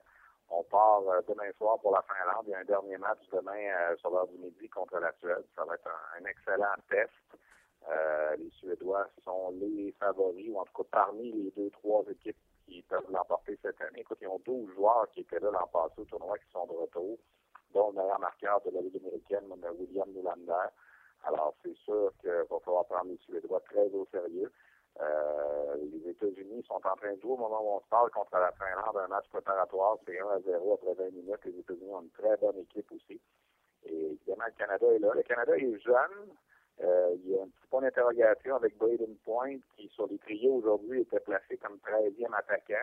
[0.51, 2.45] on part euh, demain soir pour la Finlande.
[2.47, 5.45] Il y a un dernier match demain sur l'heure du midi contre la Suède.
[5.55, 7.13] Ça va être un, excellent test.
[8.39, 12.37] les Suédois sont les favoris, ou en tout cas parmi les deux, trois équipes
[12.67, 14.01] qui peuvent l'emporter cette année.
[14.01, 16.73] Écoute, ils ont 12 joueurs qui étaient là l'an passé au tournoi qui sont de
[16.73, 17.19] retour,
[17.73, 19.45] dont le meilleur marqueur de la Ligue américaine,
[19.79, 20.69] William Nylander.
[21.25, 24.53] Alors, c'est sûr qu'il va falloir prendre les Suédois très au sérieux.
[25.01, 28.37] Euh, les États-Unis sont en train de jouer au moment où on se parle contre
[28.37, 31.45] la Finlande, un match préparatoire, c'est 1 à 0 après 20 minutes.
[31.45, 33.21] Les États-Unis ont une très bonne équipe aussi.
[33.85, 35.13] Et évidemment, le Canada est là.
[35.15, 36.35] Le Canada est jeune.
[36.81, 40.55] Euh, il y a un petit point d'interrogation avec Braden Point, qui sur les trios
[40.55, 42.75] aujourd'hui était placé comme 13e attaquant.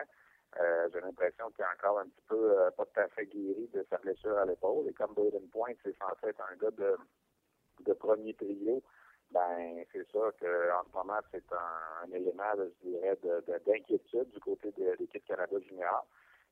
[0.58, 3.84] Euh, j'ai l'impression qu'il est encore un petit peu pas tout à fait guéri de
[3.90, 4.88] sa blessure à l'épaule.
[4.88, 6.96] Et comme Braden Point, c'est censé être un gars de
[7.84, 8.82] de premier trio,
[9.30, 13.18] ben c'est sûr qu'en ce moment, c'est un, élément, je dirais,
[13.66, 16.06] d'inquiétude du côté de l'équipe Canada Junior.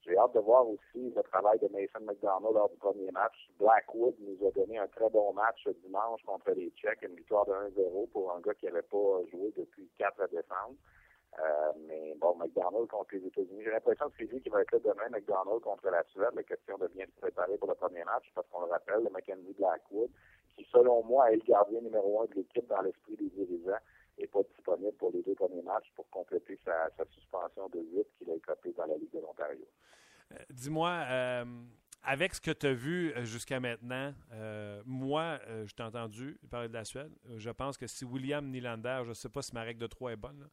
[0.04, 3.48] J'ai hâte de voir aussi le travail de Mason McDonald lors du premier match.
[3.58, 7.52] Blackwood nous a donné un très bon match dimanche contre les Tchèques, une victoire de
[7.52, 10.76] 1-0 pour un gars qui n'avait pas joué depuis 4 décembre.
[11.40, 14.72] Euh, mais bon, McDonald contre les États-Unis, j'ai l'impression que c'est lui qui va être
[14.72, 16.34] là demain, McDonald contre la Suède.
[16.34, 19.10] La question de bien se préparer pour le premier match, parce qu'on le rappelle, le
[19.10, 20.10] Mackenzie Blackwood,
[20.56, 23.78] qui, selon moi, est le gardien numéro un de l'équipe dans l'esprit des dirigeants,
[24.18, 28.30] n'est pas disponible pour les deux premiers matchs pour compléter sa, suspension de 8 qu'il
[28.30, 29.66] a écopé dans la Ligue de l'Ontario.
[30.32, 31.44] Euh, dis-moi, euh,
[32.02, 34.14] avec ce que tu as vu euh, jusqu'à maintenant,
[34.86, 37.12] moi, je t'ai entendu parler de la Suède.
[37.36, 40.12] Je pense que si William Nylander, je ne sais pas si ma règle de 3
[40.12, 40.48] est bonne,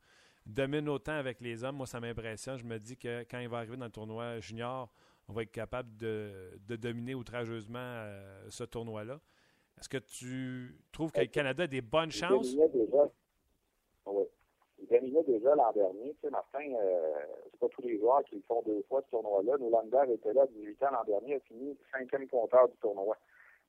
[0.46, 2.58] domine autant avec les hommes, moi, ça m'impressionne.
[2.58, 4.92] Je me dis que quand il va arriver dans le tournoi junior,
[5.28, 8.06] on va être capable de, dominer outrageusement
[8.50, 9.20] ce tournoi-là.
[9.80, 12.56] Est-ce que tu trouves que le Canada a des bonnes Il chances?
[12.56, 13.10] déjà.
[14.06, 14.24] Oui.
[14.80, 16.12] Il dominait déjà l'an dernier.
[16.16, 17.14] Tu sais, Martin, euh,
[17.52, 19.58] c'est pas tous les joueurs qui le font deux fois ce tournoi-là.
[19.60, 23.16] Nylander était là à 18 ans l'an dernier, a fini cinquième compteur du tournoi.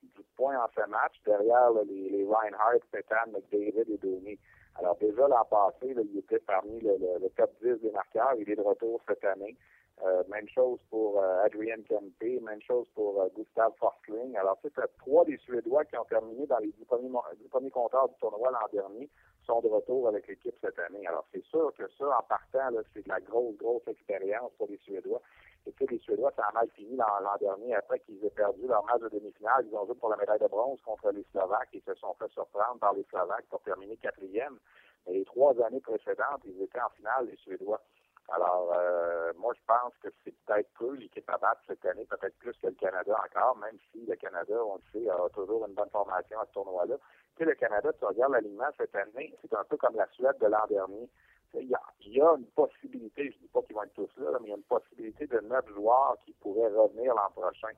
[0.03, 4.39] 10 points en ce match, derrière là, les, les Reinhardt, Petan, McDavid et Domi.
[4.75, 8.35] Alors déjà l'an passé, là, il était parmi le, le- le top 10 des marqueurs.
[8.39, 9.57] Il est de retour cette année.
[10.05, 14.37] Euh, même chose pour euh, Adrian Kempe, même chose pour euh, Gustav Forsling.
[14.37, 17.09] Alors, t'as trois des Suédois qui ont terminé dans les dix premiers,
[17.51, 19.09] premiers compteurs du tournoi l'an dernier
[19.47, 21.07] sont de retour avec l'équipe cette année.
[21.07, 24.79] Alors, c'est sûr que ça, en partant, c'est de la grosse, grosse expérience pour les
[24.79, 25.21] Suédois.
[25.67, 28.67] Et tu sais, les Suédois, ça a mal fini l'an dernier après qu'ils aient perdu
[28.67, 29.67] leur match de demi-finale.
[29.71, 32.31] Ils ont joué pour la médaille de bronze contre les Slovaques et se sont fait
[32.31, 34.59] surprendre par les Slovaques pour terminer quatrième.
[35.07, 37.81] Mais les trois années précédentes, ils étaient en finale, les Suédois.
[38.29, 42.37] Alors, euh, moi, je pense que c'est peut-être peu l'équipe à battre cette année, peut-être
[42.39, 45.75] plus que le Canada encore, même si le Canada, on le sait, a toujours une
[45.75, 46.97] bonne formation à ce tournoi-là.
[47.37, 50.39] Tu sais, le Canada, tu regardes l'alignement cette année, c'est un peu comme la Suède
[50.41, 51.09] de l'an dernier.
[51.55, 54.39] Il y, a, une possibilité, je ne dis pas qu'ils vont être tous là, là,
[54.41, 57.69] mais il y a une possibilité de neuf joueurs qui pourraient revenir l'an prochain.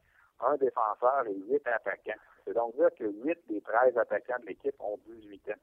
[0.40, 2.20] Un défenseur et huit attaquants.
[2.44, 5.60] C'est donc dire que huit des 13 attaquants de l'équipe ont 18 ans.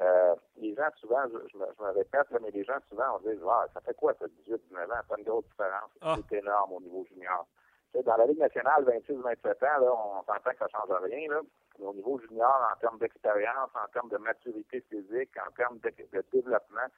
[0.00, 3.16] Euh, les gens, souvent, je, je me, je me répète, là, mais les gens, souvent,
[3.16, 4.94] on dit ah, ça fait quoi, ça, 18, 19 ans?
[5.08, 5.90] Pas une grosse différence.
[6.00, 6.16] Ah.
[6.28, 7.46] C'est énorme au niveau junior.
[7.92, 11.02] Tu sais, dans la Ligue nationale, 26-27 ans, là, on s'entend que ça ne change
[11.02, 11.28] rien.
[11.28, 11.40] Là.
[11.78, 15.90] Mais au niveau junior, en termes d'expérience, en termes de maturité physique, en termes de,
[15.90, 16.88] de développement,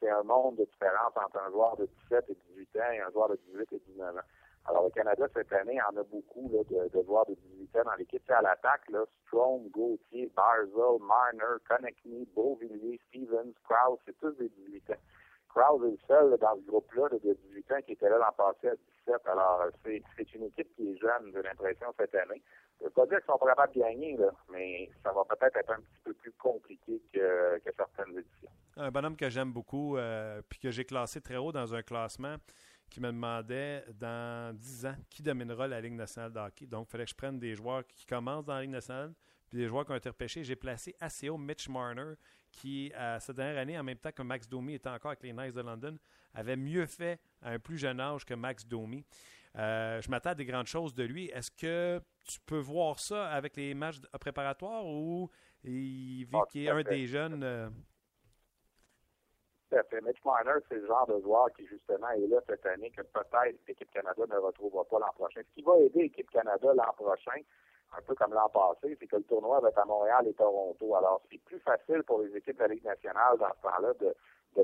[0.00, 3.10] c'est un monde de différence entre un joueur de 17 et 18 ans et un
[3.10, 4.20] joueur de 18 et 19 ans.
[4.68, 7.94] Alors, le Canada, cette année, en a beaucoup de, de joueurs de 18 ans dans
[7.94, 8.22] l'équipe.
[8.30, 8.82] À l'attaque,
[9.26, 15.02] Strom, Gauthier, Barzell, Marner, Konechny, Beauvillier, Stevens, Krause, c'est tous des 18 ans.
[15.48, 18.32] Krause est le seul dans ce groupe-là là, de 18 ans qui était là l'an
[18.36, 18.74] passé à
[19.06, 19.26] 17.
[19.26, 22.42] Alors, c'est c'est une équipe qui est jeune, j'ai l'impression, cette année.
[22.78, 24.18] Je ne veux pas dire qu'ils sont pas capables de gagner,
[24.50, 28.50] mais ça va peut-être être un petit peu plus compliqué que, que certaines éditions.
[28.76, 32.36] Un bonhomme que j'aime beaucoup, euh, puis que j'ai classé très haut dans un classement
[32.90, 36.66] qui me demandait dans 10 ans qui dominera la Ligue nationale de hockey.
[36.66, 39.12] Donc, il fallait que je prenne des joueurs qui commencent dans la Ligue nationale,
[39.48, 40.44] puis des joueurs qui ont été repêchés.
[40.44, 42.14] J'ai placé assez haut Mitch Marner,
[42.52, 45.32] qui, à cette dernière année, en même temps que Max Domi était encore avec les
[45.32, 45.98] Knights de London,
[46.34, 49.04] avait mieux fait à un plus jeune âge que Max Domi.
[49.56, 51.26] Euh, je m'attends à des grandes choses de lui.
[51.26, 55.30] Est-ce que tu peux voir ça avec les matchs préparatoires ou
[55.64, 57.42] il, vu Ah, qu'il est un des jeunes...
[57.42, 57.68] euh,
[60.02, 63.58] Mitch Marner, c'est le genre de joueur qui, justement, est là cette année que peut-être
[63.66, 65.40] l'équipe Canada ne retrouvera pas l'an prochain.
[65.42, 67.40] Ce qui va aider l'équipe Canada l'an prochain,
[67.96, 70.94] un peu comme l'an passé, c'est que le tournoi va être à Montréal et Toronto.
[70.96, 74.14] Alors, c'est plus facile pour les équipes de la Ligue nationale dans ce temps-là de,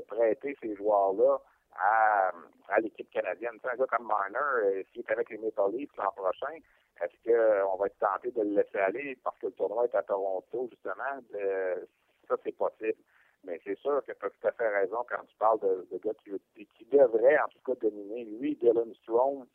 [0.07, 1.37] prêter ces joueurs-là
[1.75, 3.59] à, l'équipe canadienne.
[3.61, 6.57] Tu un gars comme Marner, euh, s'il est avec les Maple Leafs l'an prochain,
[7.01, 10.03] est-ce qu'on va être tenté de le laisser aller parce que le tournoi est à
[10.03, 11.19] Toronto, justement?
[11.35, 11.85] Euh,
[12.27, 12.97] ça, c'est possible.
[13.45, 15.97] Mais c'est sûr que tu as tout à fait raison quand tu parles de, de
[15.97, 18.23] gars qui, qui devraient, en tout cas, dominer.
[18.25, 19.45] Lui, Dylan Strome,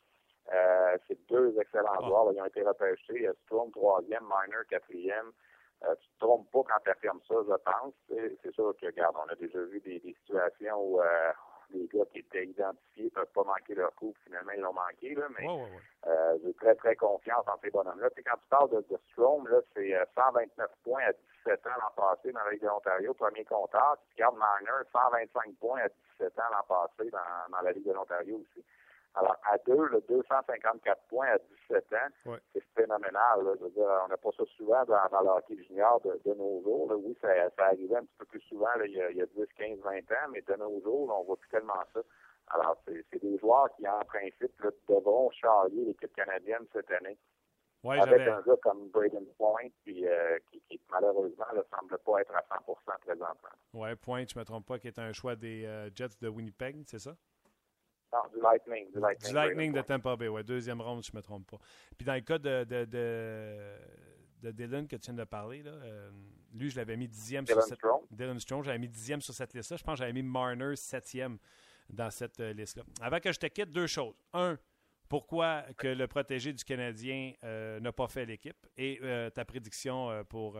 [0.53, 2.05] euh, c'est deux excellents Ah.
[2.07, 2.25] joueurs.
[2.25, 2.31] là.
[2.35, 3.27] Ils ont été repêchés.
[3.27, 5.31] Euh, Strome, troisième, Miner, quatrième.
[5.85, 7.93] Euh, tu te trompes pas quand tu affirmes ça, je pense.
[8.09, 11.31] C'est c'est sûr que, regarde, on a déjà vu des, des situations où euh,
[11.71, 15.15] les gars qui étaient identifiés ne peuvent pas manquer leur coup, finalement, ils l'ont manqué.
[15.15, 15.69] Là, mais ouais,
[16.07, 18.09] euh, j'ai très, très confiance en ces bonhommes-là.
[18.11, 21.11] Puis quand tu parles de, de Strom, là, c'est euh, 129 points à
[21.45, 23.97] 17 ans l'an passé dans la Ligue de l'Ontario, premier compteur.
[23.99, 25.89] Puis tu regardes Marner, 125 points à
[26.19, 28.65] 17 ans l'an passé dans, dans la Ligue de l'Ontario aussi.
[29.15, 31.37] Alors, à deux, le 254 points à
[31.69, 32.37] 17 ans, Ouais.
[32.53, 33.43] c'est phénoménal.
[33.43, 33.53] Là.
[33.59, 36.33] Je veux dire, on n'a pas ça souvent dans, dans le hockey junior de, de
[36.35, 36.89] nos jours.
[36.89, 36.95] Là.
[36.95, 39.21] Oui, ça, ça arrivait un petit peu plus souvent là, il, y a, il y
[39.21, 42.01] a 10, 15, 20 ans, mais de nos jours, là, on voit plus tellement ça.
[42.51, 44.51] Alors, c'est des joueurs qui, en principe,
[44.87, 47.17] devront charrier l'équipe canadienne cette année.
[47.83, 52.21] Ouais, avec un gars comme Braden Point, puis, euh, qui, qui, malheureusement ne semble pas
[52.21, 53.49] être à 100% présentement.
[53.73, 56.27] Ouais, point, je ne me trompe pas, qui est un choix des euh, Jets de
[56.27, 57.15] Winnipeg, c'est ça?
[58.11, 58.91] Non, du Lightning.
[58.91, 59.81] Du Lightning, Du Lightning de.
[59.81, 61.59] Tampa Bay, ouais, deuxième ronde, si je ne me trompe pas.
[61.97, 63.75] Puis dans le cas de, de, de,
[64.41, 66.11] de Dylan que tu viens de parler, là, euh,
[66.53, 68.01] lui, je l'avais mis dixième Dylan sur cette Strome.
[68.09, 69.77] Dylan Strong, j'avais mis dixième sur cette liste-là.
[69.77, 71.37] Je pense que j'avais mis Marner septième
[71.89, 72.83] dans cette euh, liste-là.
[73.01, 74.15] Avant que je te quitte, deux choses.
[74.33, 74.57] Un,
[75.07, 78.57] pourquoi que le protégé du Canadien euh, n'a pas fait l'équipe?
[78.77, 78.99] Et
[79.33, 80.55] ta prédiction pour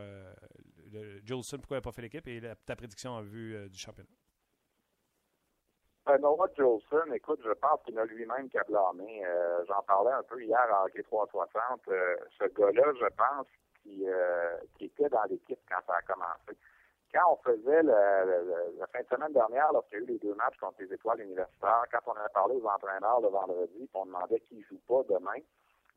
[0.91, 2.28] le, Jolson, pourquoi il n'a pas fait l'équipe?
[2.28, 4.10] Et la- ta prédiction en vue du championnat.
[6.08, 9.24] Noah Jolson, écoute, je pense qu'il a lui-même qu'à blâmer.
[9.26, 11.82] Euh, J'en parlais un peu hier à Hockey 360.
[11.88, 13.47] Euh, ce gars-là, je pense,
[13.84, 16.58] qui, euh, qui était dans l'équipe quand ça a commencé.
[17.14, 20.58] Quand on faisait la fin de semaine dernière, lorsqu'il y a eu les deux matchs
[20.60, 24.39] contre les étoiles universitaires, quand on avait parlé aux entraîneurs le vendredi, puis on demandait
[24.41, 25.39] qui joue pas demain,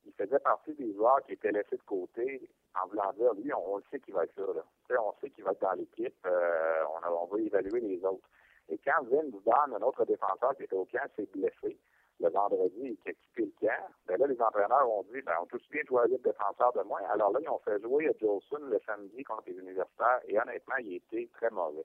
[0.06, 2.48] il faisait partie des joueurs qui étaient laissés de côté
[2.80, 5.02] en voulant dire, lui, on, le sait qu'il va être là.
[5.02, 8.26] on sait qu'il va être dans l'équipe, euh, on, on va évaluer les autres.
[8.68, 11.78] Et quand Vince Dunn, un autre défenseur qui était au camp, s'est blessé
[12.20, 15.34] le vendredi et qui a quitté le camp, ben là, les entraîneurs ont dit, ben,
[15.42, 17.00] on peut bien choisir le défenseur de moins?
[17.10, 20.76] Alors là, ils ont fait jouer à Jolson le samedi contre les universitaires et honnêtement,
[20.80, 21.84] il était très mauvais.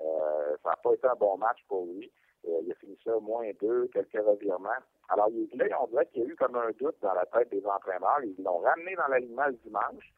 [0.00, 2.10] Euh, ça n'a pas été un bon match pour lui.
[2.48, 4.70] Euh, il a fini ça moins deux, quelques revirements.
[5.08, 7.64] Alors là, on dirait qu'il y a eu comme un doute dans la tête des
[7.66, 8.22] entraîneurs.
[8.24, 10.12] Ils l'ont ramené dans l'alignement dimanche.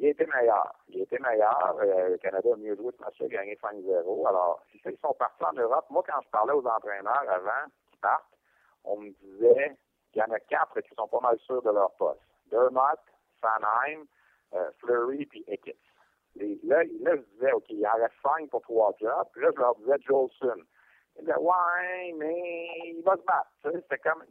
[0.00, 0.74] Il été meilleur.
[0.88, 1.76] Il été meilleur.
[1.78, 4.26] Euh, le Canada a mieux joué ce match-là, gagné 5-0.
[4.26, 7.98] Alors, si ils sont partis en Europe, moi, quand je parlais aux entraîneurs avant qu'ils
[8.00, 8.32] partent,
[8.84, 9.76] on me disait
[10.10, 12.22] qu'il y en a quatre qui sont pas mal sûrs de leur poste.
[12.50, 12.98] Dermott,
[13.42, 14.06] Sanheim,
[14.54, 15.44] euh, Fleury puis.
[16.36, 19.28] Les- là, là, je disais, OK, il en reste cinq pour trois jobs.
[19.32, 20.62] Puis là, je leur disais Jolson.
[21.16, 23.50] Ils disaient, ouais, mais il va se battre.
[23.64, 24.24] C'était comme,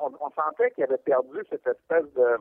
[0.00, 2.36] on, on sentait qu'il avait perdu cette espèce de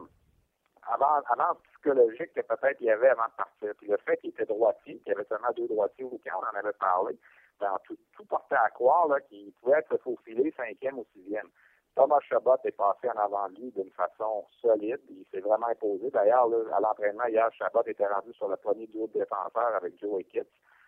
[0.92, 3.74] avant, avant psychologique que peut-être il y avait avant de partir.
[3.78, 6.60] Puis le fait qu'il était droitier, qu'il y avait seulement deux droitiers au on en
[6.60, 7.18] avait parlé,
[7.60, 11.48] ben, tout, tout portait à croire qu'il pouvait se faufiler cinquième ou sixième.
[11.96, 15.00] Thomas Chabot est passé en avant lui d'une façon solide.
[15.10, 16.10] Il s'est vraiment imposé.
[16.12, 20.20] D'ailleurs, à l'entraînement hier, Chabot était rendu sur le premier duo de défenseurs avec Joe
[20.20, 20.48] Hickett.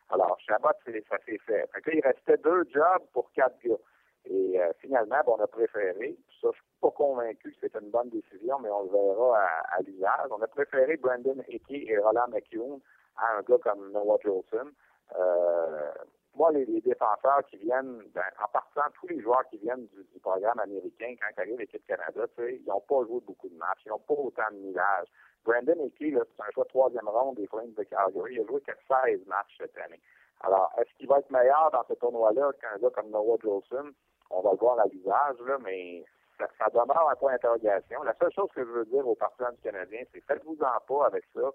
[0.10, 0.70] Alors, Chabot,
[1.10, 1.70] ça s'est fait.
[1.74, 3.76] Fait que là, il restait deux jobs pour quatre gars.
[4.26, 7.92] Et euh, finalement, ben, on a préféré, ça, je suis pas convaincu que c'était une
[7.92, 10.30] bonne décision, mais on le verra à, à l'usage.
[10.32, 12.80] On a préféré Brandon Hickey et Roland McCune
[13.18, 14.72] à un gars comme Noah Jolson.
[15.18, 15.92] Euh,
[16.36, 20.04] moi, les, les défenseurs qui viennent, ben, en partant, tous les joueurs qui viennent du,
[20.14, 23.20] du programme américain, quand ils arrivent à l'équipe Canada, tu sais, ils n'ont pas joué
[23.22, 25.08] beaucoup de matchs, ils n'ont pas autant de millage.
[25.44, 28.36] Brandon Hickey, c'est un choix troisième ronde des Flames de Calgary.
[28.36, 30.02] Il a joué que 16 matchs cette année.
[30.42, 33.92] Alors, est-ce qu'il va être meilleur dans ce tournoi-là qu'un gars comme Noah Jolson?
[34.30, 36.04] On va le voir à l'usage, là, mais
[36.38, 38.04] ça, ça demeure un point d'interrogation.
[38.04, 41.24] La seule chose que je veux dire aux partisans du Canadien, c'est faites-vous-en pas avec
[41.34, 41.50] ça.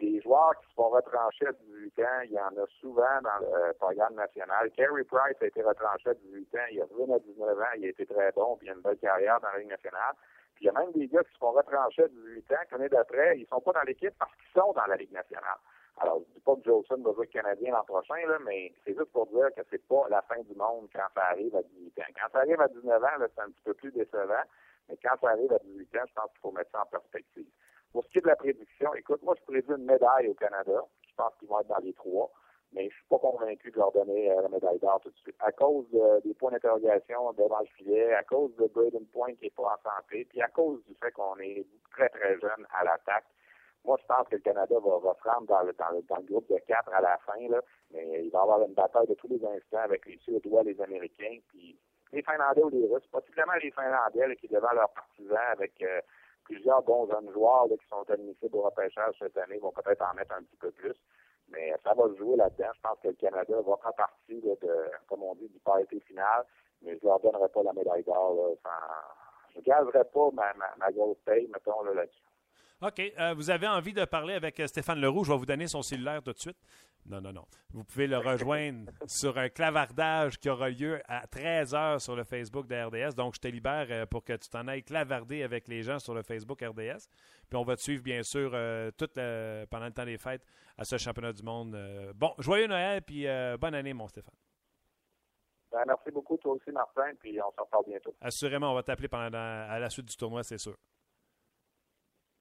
[0.00, 3.38] Des joueurs qui se font retrancher à 18 ans, il y en a souvent dans
[3.40, 4.70] le euh, programme national.
[4.72, 7.84] Carey Price a été retranché à 18 ans, il est revenu à 19 ans, il
[7.84, 10.14] a été très bon, puis il a une belle carrière dans la Ligue nationale.
[10.54, 12.88] Puis il y a même des gars qui se font retrancher à 18 ans, l'année
[12.88, 15.58] d'après, ils sont pas dans l'équipe parce qu'ils sont dans la Ligue nationale.
[15.98, 19.12] Alors, je dis pas que Jolson va jouer Canadien l'an prochain, là, mais c'est juste
[19.12, 22.12] pour dire que c'est pas la fin du monde quand ça arrive à 18 ans.
[22.20, 24.44] Quand ça arrive à 19 ans, c'est un petit peu plus décevant,
[24.88, 27.46] mais quand ça arrive à 18 ans, je pense qu'il faut mettre ça en perspective.
[27.92, 30.82] Pour ce qui est de la prédiction, écoute, moi, je prédis une médaille au Canada.
[31.06, 32.32] Je pense qu'ils vont être dans les trois,
[32.72, 35.36] mais je suis pas convaincu de leur donner euh, la médaille d'or tout de suite.
[35.40, 35.86] À cause
[36.24, 39.90] des points d'interrogation devant le filet, à cause de Braden Point qui est pas en
[39.90, 43.26] santé, puis à cause du fait qu'on est très, très jeune à l'attaque.
[43.84, 45.16] Moi, je pense que le Canada va, va
[45.46, 47.60] dans le, dans, le, dans le groupe de quatre à la fin, là,
[47.90, 50.80] mais il va y avoir une bataille de tous les instants avec les Suédois, les
[50.80, 51.76] Américains, puis
[52.12, 56.00] les Finlandais ou les Russes, possiblement les Finlandais là, qui devant leurs partisans avec euh,
[56.44, 60.14] plusieurs bons jeunes joueurs là, qui sont admissibles au repêchage cette année, vont peut-être en
[60.14, 60.94] mettre un petit peu plus.
[61.48, 62.70] Mais ça va se jouer là-dedans.
[62.74, 66.00] Je pense que le Canada va faire partie là, de, comme on dit, du party
[66.00, 66.44] final,
[66.82, 68.56] mais je leur donnerai pas la médaille d'or.
[69.52, 72.22] Je ne gagerai pas ma, ma, ma grosse paye, mettons, là, là-dessus.
[72.82, 73.00] OK.
[73.18, 75.22] Euh, vous avez envie de parler avec euh, Stéphane Leroux.
[75.24, 76.56] Je vais vous donner son cellulaire tout de suite.
[77.06, 77.44] Non, non, non.
[77.72, 82.66] Vous pouvez le rejoindre sur un clavardage qui aura lieu à 13h sur le Facebook
[82.66, 83.14] de RDS.
[83.14, 86.12] Donc, je te libère euh, pour que tu t'en ailles clavarder avec les gens sur
[86.14, 87.06] le Facebook RDS.
[87.48, 90.44] Puis, on va te suivre, bien sûr, euh, tout le- pendant le temps des fêtes
[90.76, 91.74] à ce championnat du monde.
[91.74, 94.34] Euh, bon, joyeux Noël, puis euh, bonne année, mon Stéphane.
[95.70, 98.14] Ben, merci beaucoup, toi aussi, Martin, puis on se reparle bientôt.
[98.20, 100.76] Assurément, on va t'appeler pendant à la suite du tournoi, c'est sûr.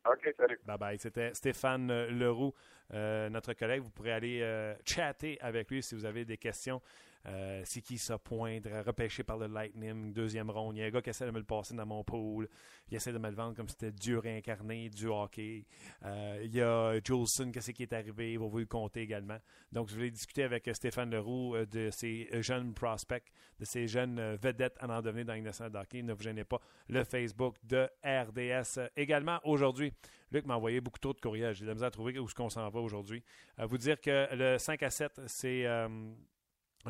[0.05, 0.59] OK, salut.
[0.65, 0.97] Bye bye.
[0.97, 2.53] C'était Stéphane euh, Leroux,
[2.93, 3.81] euh, notre collègue.
[3.81, 6.81] Vous pourrez aller euh, chatter avec lui si vous avez des questions.
[7.27, 10.75] Euh, c'est qui ça poindre, repêché par le Lightning, deuxième ronde.
[10.77, 12.47] Il y a un gars qui essaie de me le passer dans mon pool.
[12.89, 15.65] Il essaie de me le vendre comme si c'était Dieu réincarné, du hockey.
[16.03, 19.37] Euh, il y a Jolson, qu'est-ce qui est arrivé, vous le compter également.
[19.71, 23.87] Donc, je voulais discuter avec euh, Stéphane Leroux euh, de ces jeunes prospects, de ces
[23.87, 26.01] jeunes euh, vedettes en en devenir dans le nationale de hockey.
[26.01, 26.59] Ne vous gênez pas,
[26.89, 28.79] le Facebook de RDS.
[28.79, 29.93] Euh, également, aujourd'hui,
[30.31, 31.53] Luc m'a envoyé beaucoup trop de courriels.
[31.53, 33.23] J'ai de la misère à trouver où est-ce qu'on s'en va aujourd'hui.
[33.57, 35.87] À vous dire que le 5 à 7, c'est euh,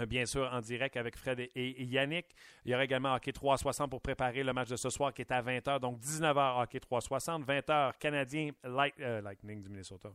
[0.08, 2.28] bien sûr en direct avec Fred et, Yannick.
[2.66, 5.32] Il y aura également Hockey 360 pour préparer le match de ce soir qui est
[5.32, 5.80] à 20h.
[5.80, 10.10] Donc 19h Hockey 360, 20h Canadien euh, Lightning du Minnesota.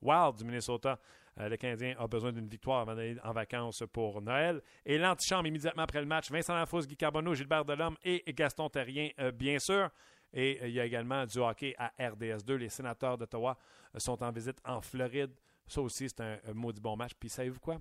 [0.00, 0.98] Wild du Minnesota.
[1.38, 4.60] Euh, le Canadien a besoin d'une victoire avant d'aller en vacances pour Noël.
[4.84, 9.08] Et l'antichambre immédiatement après le match, Vincent Lafousse, Guy Carbonneau, Gilbert Delhomme et Gaston Terrien,
[9.18, 9.90] euh, bien sûr.
[10.32, 12.54] Et euh, il y a également du hockey à RDS2.
[12.54, 13.56] Les sénateurs d'Ottawa
[13.94, 15.32] euh, sont en visite en Floride.
[15.66, 17.12] Ça aussi, c'est un, un maudit bon match.
[17.18, 17.78] Puis savez-vous quoi?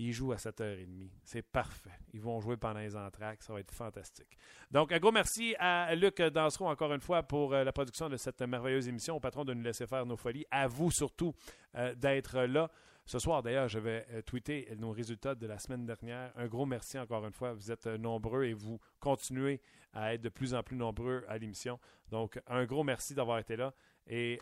[0.00, 1.10] Ils jouent à 7h30.
[1.24, 1.90] C'est parfait.
[2.14, 3.42] Ils vont jouer pendant les entractes.
[3.42, 4.38] Ça va être fantastique.
[4.70, 8.16] Donc, un gros merci à Luc Dansereau, encore une fois, pour euh, la production de
[8.16, 9.16] cette merveilleuse émission.
[9.16, 10.46] Au patron de nous laisser faire nos folies.
[10.52, 11.34] À vous, surtout,
[11.74, 12.70] euh, d'être là.
[13.06, 16.30] Ce soir, d'ailleurs, je vais euh, tweeter nos résultats de la semaine dernière.
[16.36, 17.52] Un gros merci encore une fois.
[17.52, 19.60] Vous êtes nombreux et vous continuez
[19.92, 21.80] à être de plus en plus nombreux à l'émission.
[22.12, 23.74] Donc, un gros merci d'avoir été là.
[24.06, 24.38] Et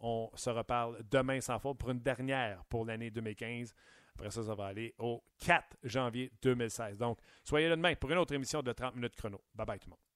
[0.00, 3.74] on se reparle demain sans faute pour une dernière pour l'année 2015.
[4.18, 6.98] Après ça, ça va aller au 4 janvier 2016.
[6.98, 9.40] Donc, soyez là demain pour une autre émission de 30 minutes chrono.
[9.54, 10.07] Bye bye tout le monde.